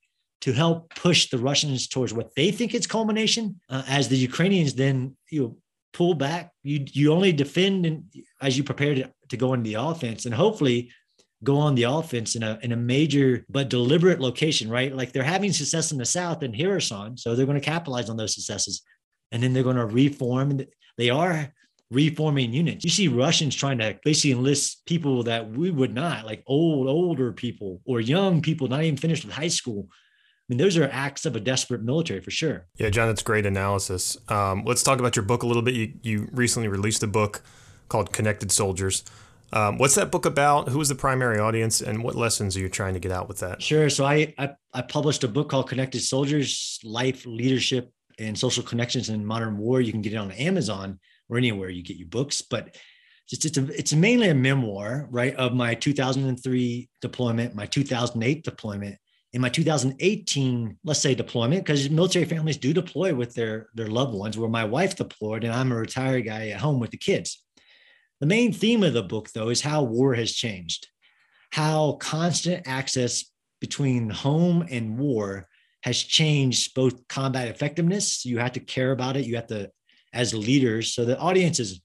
to 0.44 0.52
help 0.52 0.94
push 0.94 1.30
the 1.30 1.38
Russians 1.38 1.88
towards 1.88 2.14
what 2.14 2.36
they 2.36 2.52
think 2.52 2.76
is 2.76 2.86
culmination, 2.86 3.62
uh, 3.70 3.84
as 3.88 4.10
the 4.10 4.18
Ukrainians 4.18 4.74
then 4.74 5.16
you 5.32 5.42
know, 5.42 5.58
pull 5.94 6.16
back. 6.16 6.52
You 6.64 6.86
you 6.92 7.14
only 7.14 7.32
defend 7.32 7.86
and 7.86 8.04
as 8.42 8.58
you 8.58 8.64
prepare 8.66 8.94
to, 8.96 9.10
to 9.30 9.38
go 9.38 9.54
into 9.54 9.70
the 9.70 9.76
offense, 9.76 10.26
and 10.26 10.36
hopefully 10.36 10.92
go 11.46 11.56
on 11.58 11.76
the 11.76 11.84
offense 11.84 12.36
in 12.36 12.44
a 12.44 12.60
in 12.62 12.74
a 12.74 12.76
major 12.96 13.46
but 13.50 13.70
deliberate 13.70 14.20
location, 14.20 14.70
right? 14.70 14.94
Like 14.94 15.14
they're 15.14 15.24
having 15.24 15.54
success 15.54 15.94
in 15.94 15.98
the 15.98 16.06
south 16.06 16.44
and 16.44 16.54
Kherson, 16.58 17.16
so 17.18 17.36
they're 17.36 17.46
going 17.46 17.64
to 17.64 17.72
capitalize 17.74 18.10
on 18.10 18.18
those 18.18 18.36
successes, 18.36 18.82
and 19.32 19.42
then 19.42 19.54
they're 19.54 19.64
going 19.64 19.78
to 19.78 19.86
reform. 19.86 20.60
They 20.98 21.10
are 21.10 21.54
reforming 21.90 22.52
units. 22.52 22.84
You 22.84 22.90
see 22.90 23.08
Russians 23.08 23.56
trying 23.56 23.78
to 23.78 23.98
basically 24.04 24.32
enlist 24.32 24.86
people 24.86 25.24
that 25.24 25.50
we 25.50 25.72
would 25.72 25.94
not, 25.94 26.26
like 26.26 26.44
old, 26.48 26.88
older 26.88 27.32
people 27.32 27.82
or 27.86 28.02
young 28.02 28.42
people, 28.42 28.68
not 28.68 28.84
even 28.84 28.98
finished 28.98 29.24
with 29.24 29.34
high 29.34 29.48
school. 29.48 29.88
I 30.50 30.54
mean, 30.54 30.58
those 30.58 30.78
are 30.78 30.90
acts 30.92 31.26
of 31.26 31.38
a 31.38 31.40
desperate 31.40 31.84
military 31.84 32.20
for 32.20 32.32
sure. 32.32 32.68
Yeah, 32.76 32.90
John, 32.90 33.08
that's 33.08 33.24
great 33.24 33.46
analysis. 33.46 34.18
Um, 34.28 34.64
let's 34.66 34.84
talk 34.84 35.00
about 35.00 35.16
your 35.16 35.24
book 35.24 35.44
a 35.44 35.48
little 35.48 35.62
bit. 35.62 35.74
You, 35.74 35.94
you 36.02 36.30
recently 36.34 36.68
released 36.68 37.02
a 37.02 37.08
book 37.08 37.42
called 37.88 38.12
Connected 38.12 38.52
Soldiers. 38.52 39.06
Um, 39.54 39.78
what's 39.78 39.96
that 39.96 40.12
book 40.12 40.26
about? 40.26 40.70
Who 40.70 40.82
is 40.82 40.90
the 40.90 40.96
primary 40.96 41.40
audience, 41.40 41.80
and 41.80 42.04
what 42.04 42.16
lessons 42.16 42.58
are 42.58 42.60
you 42.60 42.68
trying 42.68 42.96
to 42.96 43.00
get 43.00 43.12
out 43.12 43.28
with 43.28 43.40
that? 43.40 43.62
Sure. 43.62 43.90
So 43.90 44.04
I 44.04 44.34
I, 44.38 44.50
I 44.74 44.82
published 44.82 45.24
a 45.24 45.28
book 45.28 45.50
called 45.50 45.70
Connected 45.70 46.02
Soldiers: 46.02 46.80
Life, 46.84 47.26
Leadership, 47.26 47.92
and 48.20 48.38
Social 48.38 48.64
Connections 48.64 49.10
in 49.10 49.24
Modern 49.24 49.58
War. 49.58 49.80
You 49.80 49.92
can 49.92 50.02
get 50.02 50.14
it 50.14 50.18
on 50.18 50.32
Amazon 50.32 51.00
or 51.30 51.38
anywhere 51.38 51.70
you 51.70 51.84
get 51.84 51.98
your 51.98 52.08
books, 52.08 52.42
but 52.42 52.76
it's 53.32 53.46
it's, 53.46 53.58
a, 53.58 53.66
it's 53.78 53.94
mainly 53.94 54.30
a 54.30 54.36
memoir, 54.36 55.08
right, 55.10 55.36
of 55.36 55.54
my 55.54 55.76
2003 55.76 56.90
deployment, 57.00 57.56
my 57.56 57.66
2008 57.68 58.44
deployment, 58.44 58.98
in 59.34 59.42
my 59.42 59.50
2018, 59.50 60.78
let's 60.84 61.00
say 61.00 61.16
deployment, 61.16 61.66
because 61.66 61.90
military 61.90 62.26
families 62.26 62.58
do 62.58 62.72
deploy 62.72 63.14
with 63.16 63.34
their 63.34 63.68
their 63.74 63.88
loved 63.88 64.14
ones. 64.14 64.38
Where 64.38 64.50
my 64.50 64.64
wife 64.64 64.96
deployed, 64.96 65.44
and 65.44 65.54
I'm 65.54 65.72
a 65.72 65.76
retired 65.76 66.26
guy 66.26 66.50
at 66.50 66.62
home 66.62 66.80
with 66.80 66.92
the 66.92 66.98
kids. 66.98 67.44
The 68.20 68.28
main 68.28 68.54
theme 68.54 68.84
of 68.84 68.94
the 68.94 69.04
book, 69.04 69.32
though, 69.32 69.50
is 69.50 69.62
how 69.62 69.84
war 69.84 70.14
has 70.14 70.32
changed, 70.32 70.88
how 71.52 71.94
constant 71.94 72.68
access 72.68 73.26
between 73.60 74.10
home 74.10 74.66
and 74.70 74.98
war 74.98 75.48
has 75.82 76.02
changed 76.02 76.74
both 76.76 77.08
combat 77.08 77.48
effectiveness. 77.48 78.26
You 78.26 78.38
have 78.38 78.54
to 78.54 78.60
care 78.60 78.92
about 78.92 79.18
it. 79.18 79.26
You 79.26 79.36
have 79.36 79.48
to, 79.48 79.70
as 80.14 80.34
leaders, 80.34 80.94
so 80.94 81.06
the 81.06 81.18
audience 81.18 81.60
is, 81.60 81.74
of 81.74 81.80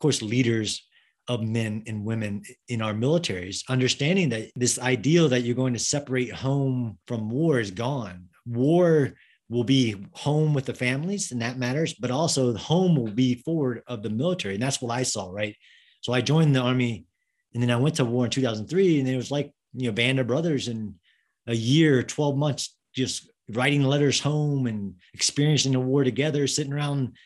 course, 0.00 0.22
leaders 0.22 0.82
of 1.28 1.42
men 1.42 1.82
and 1.86 2.04
women 2.04 2.42
in 2.68 2.82
our 2.82 2.94
militaries, 2.94 3.62
understanding 3.68 4.28
that 4.30 4.50
this 4.56 4.78
ideal 4.78 5.28
that 5.28 5.42
you're 5.42 5.54
going 5.54 5.72
to 5.72 5.78
separate 5.78 6.32
home 6.32 6.98
from 7.06 7.30
war 7.30 7.60
is 7.60 7.70
gone. 7.70 8.28
War 8.44 9.14
will 9.48 9.64
be 9.64 10.04
home 10.12 10.54
with 10.54 10.64
the 10.64 10.74
families, 10.74 11.30
and 11.30 11.42
that 11.42 11.58
matters, 11.58 11.94
but 11.94 12.10
also 12.10 12.54
home 12.54 12.96
will 12.96 13.12
be 13.12 13.36
forward 13.36 13.82
of 13.86 14.02
the 14.02 14.10
military. 14.10 14.54
And 14.54 14.62
that's 14.62 14.80
what 14.80 14.92
I 14.96 15.02
saw, 15.02 15.30
right? 15.30 15.54
So 16.00 16.12
I 16.12 16.20
joined 16.20 16.56
the 16.56 16.60
army 16.60 17.06
and 17.54 17.62
then 17.62 17.70
I 17.70 17.76
went 17.76 17.96
to 17.96 18.04
war 18.04 18.24
in 18.24 18.30
2003 18.30 19.00
and 19.00 19.08
it 19.08 19.16
was 19.16 19.30
like, 19.30 19.52
you 19.74 19.86
know, 19.86 19.92
band 19.92 20.18
of 20.18 20.26
brothers 20.26 20.68
and 20.68 20.94
a 21.46 21.54
year, 21.54 22.02
12 22.02 22.36
months, 22.36 22.76
just 22.94 23.30
writing 23.50 23.82
letters 23.82 24.20
home 24.20 24.66
and 24.66 24.94
experiencing 25.14 25.72
the 25.72 25.80
war 25.80 26.04
together, 26.04 26.46
sitting 26.46 26.72
around 26.72 27.16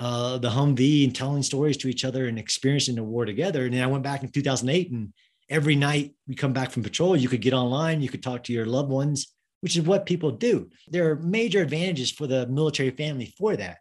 uh, 0.00 0.38
the 0.38 0.48
Humvee 0.48 1.04
and 1.04 1.14
telling 1.14 1.42
stories 1.42 1.76
to 1.76 1.88
each 1.88 2.04
other 2.04 2.26
and 2.26 2.38
experiencing 2.38 2.94
the 2.94 3.04
war 3.04 3.26
together. 3.26 3.66
And 3.66 3.74
then 3.74 3.82
I 3.82 3.86
went 3.86 4.02
back 4.02 4.22
in 4.22 4.30
2008 4.30 4.90
and 4.90 5.12
every 5.50 5.76
night 5.76 6.14
we 6.26 6.34
come 6.34 6.54
back 6.54 6.70
from 6.70 6.82
patrol, 6.82 7.16
you 7.16 7.28
could 7.28 7.42
get 7.42 7.52
online, 7.52 8.00
you 8.00 8.08
could 8.08 8.22
talk 8.22 8.44
to 8.44 8.52
your 8.52 8.64
loved 8.64 8.88
ones, 8.88 9.34
which 9.60 9.76
is 9.76 9.84
what 9.84 10.06
people 10.06 10.30
do. 10.30 10.70
There 10.88 11.10
are 11.10 11.16
major 11.16 11.60
advantages 11.60 12.10
for 12.10 12.26
the 12.26 12.46
military 12.46 12.90
family 12.90 13.34
for 13.36 13.56
that. 13.56 13.78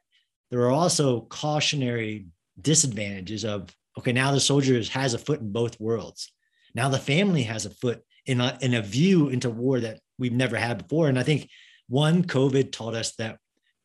There 0.52 0.62
are 0.62 0.72
also 0.72 1.22
cautionary 1.22 2.28
disadvantages 2.62 3.46
of 3.46 3.74
okay, 3.98 4.12
now 4.12 4.32
the 4.32 4.40
soldier 4.40 4.82
has 4.92 5.14
a 5.14 5.18
foot 5.18 5.40
in 5.40 5.52
both 5.52 5.80
worlds. 5.80 6.32
Now 6.76 6.90
the 6.90 7.00
family 7.00 7.44
has 7.44 7.66
a 7.66 7.70
foot 7.70 8.02
in 8.26 8.42
a, 8.42 8.58
in 8.62 8.74
a 8.74 8.82
view 8.82 9.30
into 9.30 9.50
war 9.50 9.80
that 9.80 10.00
we've 10.18 10.34
never 10.34 10.58
had 10.58 10.78
before. 10.80 11.08
And 11.08 11.18
I 11.18 11.24
think 11.24 11.50
one, 11.88 12.24
COVID 12.24 12.72
taught 12.72 12.94
us 12.94 13.16
that 13.16 13.40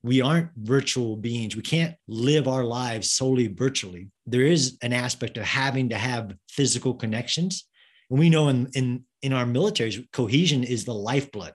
we 0.05 0.21
aren't 0.21 0.51
virtual 0.57 1.17
beings. 1.17 1.57
We 1.57 1.63
can't 1.63 1.97
live 2.07 2.47
our 2.47 2.63
lives 2.63 3.11
solely 3.11 3.47
virtually. 3.47 4.11
There 4.27 4.43
is 4.43 4.77
an 4.83 4.93
aspect 4.93 5.39
of 5.39 5.45
having 5.45 5.89
to 5.89 5.97
have 5.97 6.37
physical 6.51 6.93
connections. 6.93 7.65
And 8.11 8.19
we 8.19 8.29
know 8.29 8.49
in, 8.49 8.69
in, 8.75 9.05
in 9.23 9.33
our 9.33 9.47
militaries, 9.47 10.07
cohesion 10.13 10.63
is 10.63 10.85
the 10.85 10.93
lifeblood. 10.93 11.55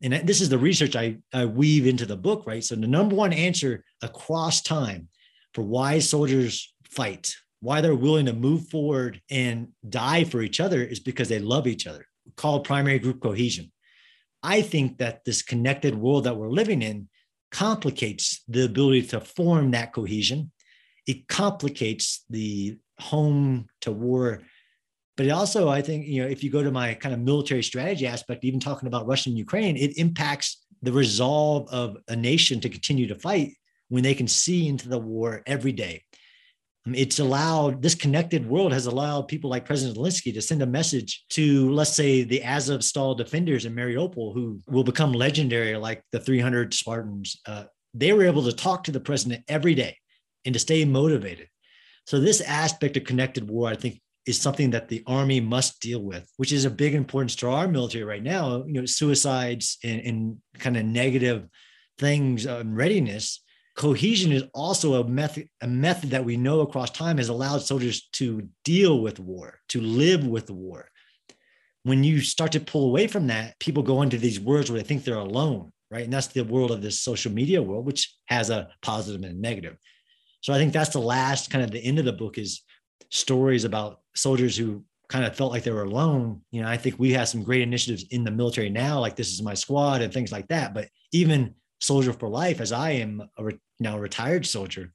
And 0.00 0.12
this 0.12 0.40
is 0.40 0.48
the 0.48 0.58
research 0.58 0.94
I, 0.94 1.18
I 1.34 1.44
weave 1.44 1.88
into 1.88 2.06
the 2.06 2.16
book, 2.16 2.46
right? 2.46 2.62
So 2.62 2.76
the 2.76 2.86
number 2.86 3.16
one 3.16 3.32
answer 3.32 3.84
across 4.00 4.62
time 4.62 5.08
for 5.52 5.62
why 5.62 5.98
soldiers 5.98 6.72
fight, 6.88 7.34
why 7.60 7.80
they're 7.80 7.96
willing 7.96 8.26
to 8.26 8.32
move 8.32 8.68
forward 8.68 9.20
and 9.28 9.68
die 9.88 10.22
for 10.22 10.40
each 10.40 10.60
other 10.60 10.84
is 10.84 11.00
because 11.00 11.28
they 11.28 11.40
love 11.40 11.66
each 11.66 11.88
other, 11.88 12.06
called 12.36 12.62
primary 12.62 13.00
group 13.00 13.20
cohesion. 13.20 13.72
I 14.40 14.62
think 14.62 14.98
that 14.98 15.24
this 15.24 15.42
connected 15.42 15.96
world 15.96 16.24
that 16.24 16.36
we're 16.36 16.48
living 16.48 16.80
in 16.80 17.08
complicates 17.52 18.42
the 18.48 18.64
ability 18.64 19.02
to 19.02 19.20
form 19.20 19.70
that 19.70 19.92
cohesion. 19.92 20.50
It 21.06 21.28
complicates 21.28 22.24
the 22.30 22.78
home 22.98 23.68
to 23.82 23.92
war. 23.92 24.40
But 25.16 25.26
it 25.26 25.30
also, 25.30 25.68
I 25.68 25.82
think, 25.82 26.06
you 26.06 26.22
know, 26.22 26.28
if 26.28 26.42
you 26.42 26.50
go 26.50 26.62
to 26.62 26.70
my 26.70 26.94
kind 26.94 27.14
of 27.14 27.20
military 27.20 27.62
strategy 27.62 28.06
aspect, 28.06 28.44
even 28.44 28.60
talking 28.60 28.86
about 28.86 29.06
Russia 29.06 29.28
and 29.28 29.38
Ukraine, 29.38 29.76
it 29.76 29.98
impacts 29.98 30.64
the 30.80 30.92
resolve 30.92 31.68
of 31.70 31.98
a 32.08 32.16
nation 32.16 32.60
to 32.60 32.68
continue 32.68 33.06
to 33.08 33.14
fight 33.14 33.52
when 33.88 34.02
they 34.02 34.14
can 34.14 34.26
see 34.26 34.66
into 34.66 34.88
the 34.88 34.98
war 34.98 35.42
every 35.46 35.72
day 35.72 36.02
it's 36.86 37.20
allowed 37.20 37.80
this 37.80 37.94
connected 37.94 38.48
world 38.48 38.72
has 38.72 38.86
allowed 38.86 39.28
people 39.28 39.48
like 39.48 39.64
President 39.64 39.96
Zelensky 39.96 40.34
to 40.34 40.42
send 40.42 40.62
a 40.62 40.66
message 40.66 41.24
to, 41.30 41.70
let's 41.72 41.94
say, 41.94 42.24
the 42.24 42.40
Azovstal 42.40 43.16
defenders 43.16 43.64
in 43.64 43.74
Mariupol, 43.74 44.34
who 44.34 44.58
will 44.66 44.82
become 44.82 45.12
legendary, 45.12 45.76
like 45.76 46.02
the 46.10 46.18
300 46.18 46.74
Spartans. 46.74 47.40
Uh, 47.46 47.64
they 47.94 48.12
were 48.12 48.24
able 48.24 48.42
to 48.44 48.52
talk 48.52 48.84
to 48.84 48.90
the 48.90 49.00
president 49.00 49.44
every 49.48 49.74
day 49.74 49.96
and 50.44 50.52
to 50.54 50.58
stay 50.58 50.84
motivated. 50.84 51.48
So 52.06 52.18
this 52.18 52.40
aspect 52.40 52.96
of 52.96 53.04
connected 53.04 53.48
war, 53.48 53.68
I 53.68 53.76
think, 53.76 54.00
is 54.26 54.40
something 54.40 54.70
that 54.70 54.88
the 54.88 55.04
army 55.06 55.40
must 55.40 55.80
deal 55.80 56.02
with, 56.02 56.28
which 56.36 56.52
is 56.52 56.64
a 56.64 56.70
big 56.70 56.94
importance 56.94 57.36
to 57.36 57.50
our 57.50 57.68
military 57.68 58.04
right 58.04 58.22
now. 58.22 58.64
You 58.66 58.72
know, 58.72 58.86
suicides 58.86 59.78
and, 59.84 60.00
and 60.00 60.36
kind 60.58 60.76
of 60.76 60.84
negative 60.84 61.46
things 61.98 62.46
and 62.46 62.76
readiness 62.76 63.41
cohesion 63.74 64.32
is 64.32 64.44
also 64.52 65.02
a 65.02 65.08
method 65.08 65.48
a 65.60 65.66
method 65.66 66.10
that 66.10 66.24
we 66.24 66.36
know 66.36 66.60
across 66.60 66.90
time 66.90 67.18
has 67.18 67.28
allowed 67.28 67.62
soldiers 67.62 68.08
to 68.12 68.48
deal 68.64 69.00
with 69.00 69.18
war 69.18 69.58
to 69.68 69.80
live 69.80 70.26
with 70.26 70.50
war. 70.50 70.88
When 71.84 72.04
you 72.04 72.20
start 72.20 72.52
to 72.52 72.60
pull 72.60 72.86
away 72.86 73.06
from 73.06 73.28
that 73.28 73.58
people 73.58 73.82
go 73.82 74.02
into 74.02 74.18
these 74.18 74.40
worlds 74.40 74.70
where 74.70 74.80
they 74.80 74.86
think 74.86 75.04
they're 75.04 75.16
alone 75.16 75.72
right? 75.90 76.04
And 76.04 76.12
that's 76.12 76.28
the 76.28 76.42
world 76.42 76.70
of 76.70 76.80
this 76.80 77.00
social 77.00 77.30
media 77.30 77.62
world 77.62 77.84
which 77.84 78.16
has 78.26 78.48
a 78.48 78.68
positive 78.80 79.22
and 79.22 79.36
a 79.36 79.40
negative. 79.40 79.76
So 80.40 80.52
i 80.52 80.58
think 80.58 80.72
that's 80.72 80.90
the 80.90 80.98
last 80.98 81.50
kind 81.50 81.64
of 81.64 81.70
the 81.70 81.84
end 81.84 81.98
of 81.98 82.04
the 82.04 82.12
book 82.12 82.38
is 82.38 82.62
stories 83.10 83.64
about 83.64 84.00
soldiers 84.14 84.56
who 84.56 84.84
kind 85.08 85.24
of 85.26 85.36
felt 85.36 85.52
like 85.52 85.62
they 85.62 85.70
were 85.70 85.84
alone. 85.84 86.42
You 86.50 86.62
know 86.62 86.68
i 86.68 86.76
think 86.76 86.98
we 86.98 87.12
have 87.12 87.28
some 87.28 87.42
great 87.42 87.62
initiatives 87.62 88.04
in 88.10 88.24
the 88.24 88.30
military 88.30 88.70
now 88.70 89.00
like 89.00 89.16
this 89.16 89.32
is 89.32 89.42
my 89.42 89.54
squad 89.54 90.02
and 90.02 90.12
things 90.12 90.32
like 90.32 90.48
that. 90.48 90.74
But 90.74 90.88
even 91.12 91.54
soldier 91.82 92.12
for 92.12 92.28
life, 92.28 92.60
as 92.60 92.72
I 92.72 92.92
am 92.92 93.22
a 93.36 93.44
re- 93.44 93.58
now 93.80 93.96
a 93.96 94.00
retired 94.00 94.46
soldier, 94.46 94.92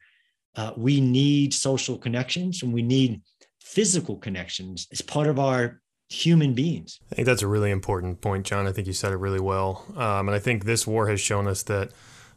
uh, 0.55 0.71
we 0.75 1.01
need 1.01 1.53
social 1.53 1.97
connections 1.97 2.63
and 2.63 2.73
we 2.73 2.81
need 2.81 3.21
physical 3.59 4.15
connections 4.17 4.87
as 4.91 5.01
part 5.01 5.27
of 5.27 5.37
our 5.37 5.81
human 6.09 6.53
beings. 6.53 6.99
I 7.11 7.15
think 7.15 7.25
that's 7.25 7.41
a 7.41 7.47
really 7.47 7.69
important 7.69 8.21
point, 8.21 8.45
John. 8.45 8.65
I 8.65 8.71
think 8.71 8.87
you 8.87 8.93
said 8.93 9.11
it 9.11 9.17
really 9.17 9.41
well. 9.41 9.85
Um, 9.95 10.29
and 10.29 10.31
I 10.31 10.39
think 10.39 10.63
this 10.63 10.87
war 10.87 11.09
has 11.09 11.19
shown 11.19 11.47
us 11.47 11.63
that 11.63 11.91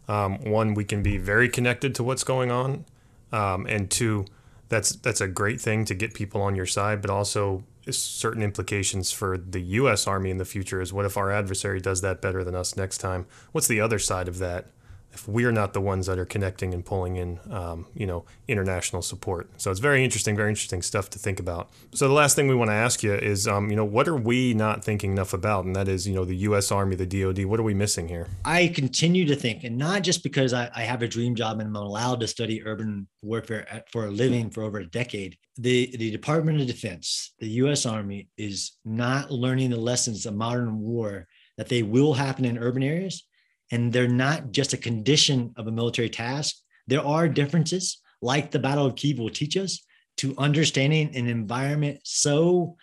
um, 0.08 0.38
one, 0.44 0.74
we 0.74 0.84
can 0.84 1.02
be 1.02 1.18
very 1.18 1.48
connected 1.48 1.94
to 1.94 2.02
what's 2.02 2.24
going 2.24 2.50
on, 2.50 2.84
um, 3.30 3.64
and 3.66 3.88
two, 3.88 4.24
that's 4.68 4.90
that's 4.90 5.20
a 5.20 5.28
great 5.28 5.60
thing 5.60 5.84
to 5.84 5.94
get 5.94 6.14
people 6.14 6.42
on 6.42 6.56
your 6.56 6.66
side, 6.66 7.00
but 7.00 7.10
also 7.10 7.62
certain 7.98 8.42
implications 8.42 9.12
for 9.12 9.38
the 9.38 9.60
U.S. 9.60 10.06
Army 10.06 10.30
in 10.30 10.38
the 10.38 10.44
future 10.44 10.80
is 10.80 10.92
what 10.92 11.06
if 11.06 11.16
our 11.16 11.30
adversary 11.30 11.80
does 11.80 12.00
that 12.00 12.20
better 12.20 12.44
than 12.44 12.54
us 12.54 12.76
next 12.76 12.98
time? 12.98 13.26
What's 13.52 13.68
the 13.68 13.80
other 13.80 13.98
side 13.98 14.28
of 14.28 14.38
that? 14.38 14.66
If 15.12 15.26
we're 15.26 15.52
not 15.52 15.72
the 15.72 15.80
ones 15.80 16.06
that 16.06 16.18
are 16.18 16.24
connecting 16.24 16.72
and 16.72 16.84
pulling 16.84 17.16
in, 17.16 17.40
um, 17.50 17.86
you 17.94 18.06
know, 18.06 18.24
international 18.46 19.02
support. 19.02 19.48
So 19.56 19.70
it's 19.70 19.80
very 19.80 20.04
interesting, 20.04 20.36
very 20.36 20.50
interesting 20.50 20.82
stuff 20.82 21.10
to 21.10 21.18
think 21.18 21.40
about. 21.40 21.68
So 21.92 22.06
the 22.06 22.14
last 22.14 22.36
thing 22.36 22.48
we 22.48 22.54
want 22.54 22.70
to 22.70 22.74
ask 22.74 23.02
you 23.02 23.14
is, 23.14 23.48
um, 23.48 23.70
you 23.70 23.76
know, 23.76 23.84
what 23.84 24.06
are 24.06 24.16
we 24.16 24.54
not 24.54 24.84
thinking 24.84 25.12
enough 25.12 25.32
about? 25.32 25.64
And 25.64 25.74
that 25.74 25.88
is, 25.88 26.06
you 26.06 26.14
know, 26.14 26.24
the 26.24 26.36
U.S. 26.36 26.70
Army, 26.70 26.94
the 26.94 27.06
DoD. 27.06 27.44
What 27.44 27.58
are 27.58 27.64
we 27.64 27.74
missing 27.74 28.08
here? 28.08 28.28
I 28.44 28.68
continue 28.68 29.26
to 29.26 29.34
think, 29.34 29.64
and 29.64 29.76
not 29.76 30.02
just 30.02 30.22
because 30.22 30.52
I, 30.52 30.70
I 30.74 30.82
have 30.82 31.02
a 31.02 31.08
dream 31.08 31.34
job 31.34 31.58
and 31.58 31.68
I'm 31.68 31.76
allowed 31.76 32.20
to 32.20 32.28
study 32.28 32.64
urban 32.64 33.08
warfare 33.22 33.82
for 33.90 34.06
a 34.06 34.10
living 34.10 34.50
for 34.50 34.62
over 34.62 34.78
a 34.78 34.86
decade. 34.86 35.36
The 35.56 35.94
the 35.96 36.10
Department 36.10 36.60
of 36.60 36.66
Defense, 36.66 37.32
the 37.38 37.48
U.S. 37.48 37.84
Army, 37.84 38.28
is 38.36 38.72
not 38.84 39.30
learning 39.30 39.70
the 39.70 39.76
lessons 39.76 40.24
of 40.26 40.34
modern 40.34 40.78
war 40.78 41.26
that 41.58 41.68
they 41.68 41.82
will 41.82 42.14
happen 42.14 42.44
in 42.44 42.56
urban 42.56 42.82
areas 42.82 43.24
and 43.70 43.92
they're 43.92 44.08
not 44.08 44.52
just 44.52 44.72
a 44.72 44.78
condition 44.78 45.52
of 45.56 45.66
a 45.66 45.72
military 45.72 46.10
task. 46.10 46.56
There 46.86 47.04
are 47.04 47.28
differences, 47.28 48.00
like 48.20 48.50
the 48.50 48.58
Battle 48.58 48.86
of 48.86 48.96
Kiev 48.96 49.18
will 49.18 49.30
teach 49.30 49.56
us, 49.56 49.84
to 50.18 50.34
understanding 50.36 51.14
an 51.16 51.28
environment 51.28 52.00
so 52.04 52.76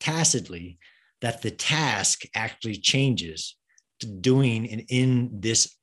tacitly 0.00 0.78
that 1.20 1.42
the 1.42 1.50
task 1.50 2.22
actually 2.34 2.76
changes 2.76 3.56
to 4.00 4.06
doing 4.06 4.66
in, 4.66 4.80
in 4.88 5.40
this 5.40 5.74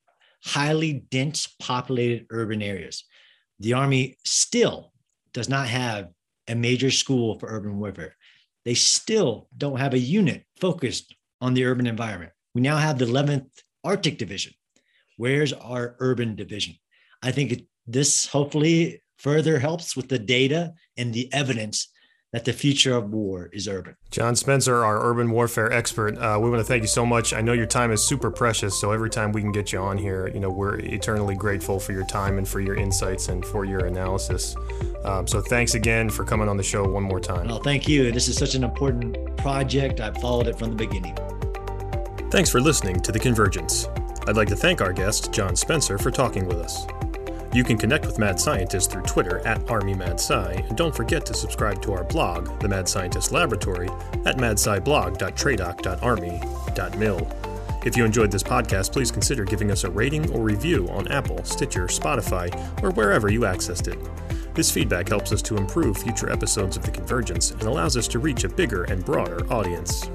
highly 0.43 1.05
dense 1.11 1.47
populated 1.59 2.25
urban 2.29 2.61
areas. 2.61 3.03
The 3.59 3.73
Army 3.73 4.17
still 4.23 4.93
does 5.33 5.49
not 5.49 5.67
have 5.67 6.09
a 6.47 6.55
major 6.55 6.91
school 6.91 7.39
for 7.39 7.49
urban 7.49 7.77
warfare. 7.77 8.15
They 8.63 8.73
still 8.73 9.47
don't 9.57 9.79
have 9.79 9.93
a 9.93 9.99
unit 9.99 10.43
focused 10.59 11.13
on 11.41 11.53
the 11.53 11.65
urban 11.65 11.87
environment. 11.87 12.31
We 12.53 12.61
now 12.61 12.77
have 12.77 12.97
the 12.97 13.05
11th 13.05 13.49
Arctic 13.85 14.17
Division. 14.17 14.53
Where's 15.17 15.53
our 15.53 15.95
urban 15.99 16.35
division? 16.35 16.75
I 17.21 17.31
think 17.31 17.61
this 17.87 18.25
hopefully 18.25 19.01
further 19.17 19.59
helps 19.59 19.95
with 19.95 20.09
the 20.09 20.19
data 20.19 20.73
and 20.97 21.13
the 21.13 21.31
evidence 21.31 21.87
that 22.33 22.43
the 22.43 22.51
future 22.51 22.93
of 22.93 23.11
war 23.11 23.49
is 23.53 23.65
urban. 23.65 23.95
John 24.11 24.35
Spencer, 24.35 24.83
our 24.83 25.09
urban 25.09 25.31
warfare 25.31 25.71
expert, 25.71 26.17
uh, 26.17 26.37
we 26.41 26.49
want 26.49 26.59
to 26.59 26.65
thank 26.65 26.81
you 26.81 26.87
so 26.87 27.05
much. 27.05 27.31
I 27.33 27.39
know 27.39 27.53
your 27.53 27.65
time 27.65 27.93
is 27.93 28.03
super 28.03 28.29
precious, 28.29 28.77
so 28.77 28.91
every 28.91 29.09
time 29.09 29.31
we 29.31 29.39
can 29.39 29.53
get 29.53 29.71
you 29.71 29.79
on 29.79 29.97
here, 29.97 30.29
you 30.33 30.41
know, 30.41 30.49
we're 30.49 30.79
eternally 30.79 31.35
grateful 31.35 31.79
for 31.79 31.93
your 31.93 32.05
time 32.05 32.37
and 32.37 32.45
for 32.45 32.59
your 32.59 32.75
insights 32.75 33.29
and 33.29 33.45
for 33.45 33.63
your 33.63 33.85
analysis. 33.85 34.57
Um, 35.05 35.27
so 35.27 35.39
thanks 35.39 35.75
again 35.75 36.09
for 36.09 36.25
coming 36.25 36.49
on 36.49 36.57
the 36.57 36.63
show 36.63 36.85
one 36.85 37.03
more 37.03 37.21
time. 37.21 37.47
Well, 37.47 37.61
thank 37.61 37.87
you. 37.87 38.11
This 38.11 38.27
is 38.27 38.35
such 38.35 38.55
an 38.55 38.65
important 38.65 39.37
project. 39.37 40.01
I've 40.01 40.17
followed 40.17 40.47
it 40.47 40.59
from 40.59 40.71
the 40.71 40.75
beginning. 40.75 41.15
Thanks 42.35 42.49
for 42.49 42.59
listening 42.59 42.99
to 42.99 43.13
The 43.13 43.19
Convergence. 43.19 43.87
I'd 44.27 44.35
like 44.35 44.49
to 44.49 44.57
thank 44.57 44.81
our 44.81 44.91
guest, 44.91 45.31
John 45.31 45.55
Spencer, 45.55 45.97
for 45.97 46.11
talking 46.11 46.45
with 46.45 46.57
us. 46.57 46.85
You 47.53 47.63
can 47.63 47.77
connect 47.77 48.05
with 48.05 48.19
Mad 48.19 48.37
Scientist 48.37 48.91
through 48.91 49.03
Twitter 49.03 49.39
at 49.47 49.61
ArmyMadSci, 49.67 50.67
and 50.67 50.77
don't 50.77 50.93
forget 50.93 51.25
to 51.27 51.33
subscribe 51.33 51.81
to 51.83 51.93
our 51.93 52.03
blog, 52.03 52.59
The 52.59 52.67
Mad 52.67 52.89
Scientist 52.89 53.31
Laboratory, 53.31 53.87
at 54.25 54.35
madsciblog.tradoc.army.mil. 54.35 57.27
If 57.85 57.95
you 57.95 58.03
enjoyed 58.03 58.31
this 58.31 58.43
podcast, 58.43 58.91
please 58.91 59.11
consider 59.11 59.45
giving 59.45 59.71
us 59.71 59.85
a 59.85 59.89
rating 59.89 60.29
or 60.33 60.41
review 60.41 60.89
on 60.89 61.07
Apple, 61.07 61.41
Stitcher, 61.45 61.87
Spotify, 61.87 62.53
or 62.83 62.91
wherever 62.91 63.31
you 63.31 63.43
accessed 63.43 63.87
it. 63.87 64.53
This 64.53 64.69
feedback 64.69 65.07
helps 65.07 65.31
us 65.31 65.41
to 65.43 65.55
improve 65.55 65.99
future 65.99 66.29
episodes 66.29 66.75
of 66.75 66.83
The 66.83 66.91
Convergence 66.91 67.51
and 67.51 67.63
allows 67.63 67.95
us 67.95 68.09
to 68.09 68.19
reach 68.19 68.43
a 68.43 68.49
bigger 68.49 68.83
and 68.83 69.05
broader 69.05 69.49
audience. 69.49 70.09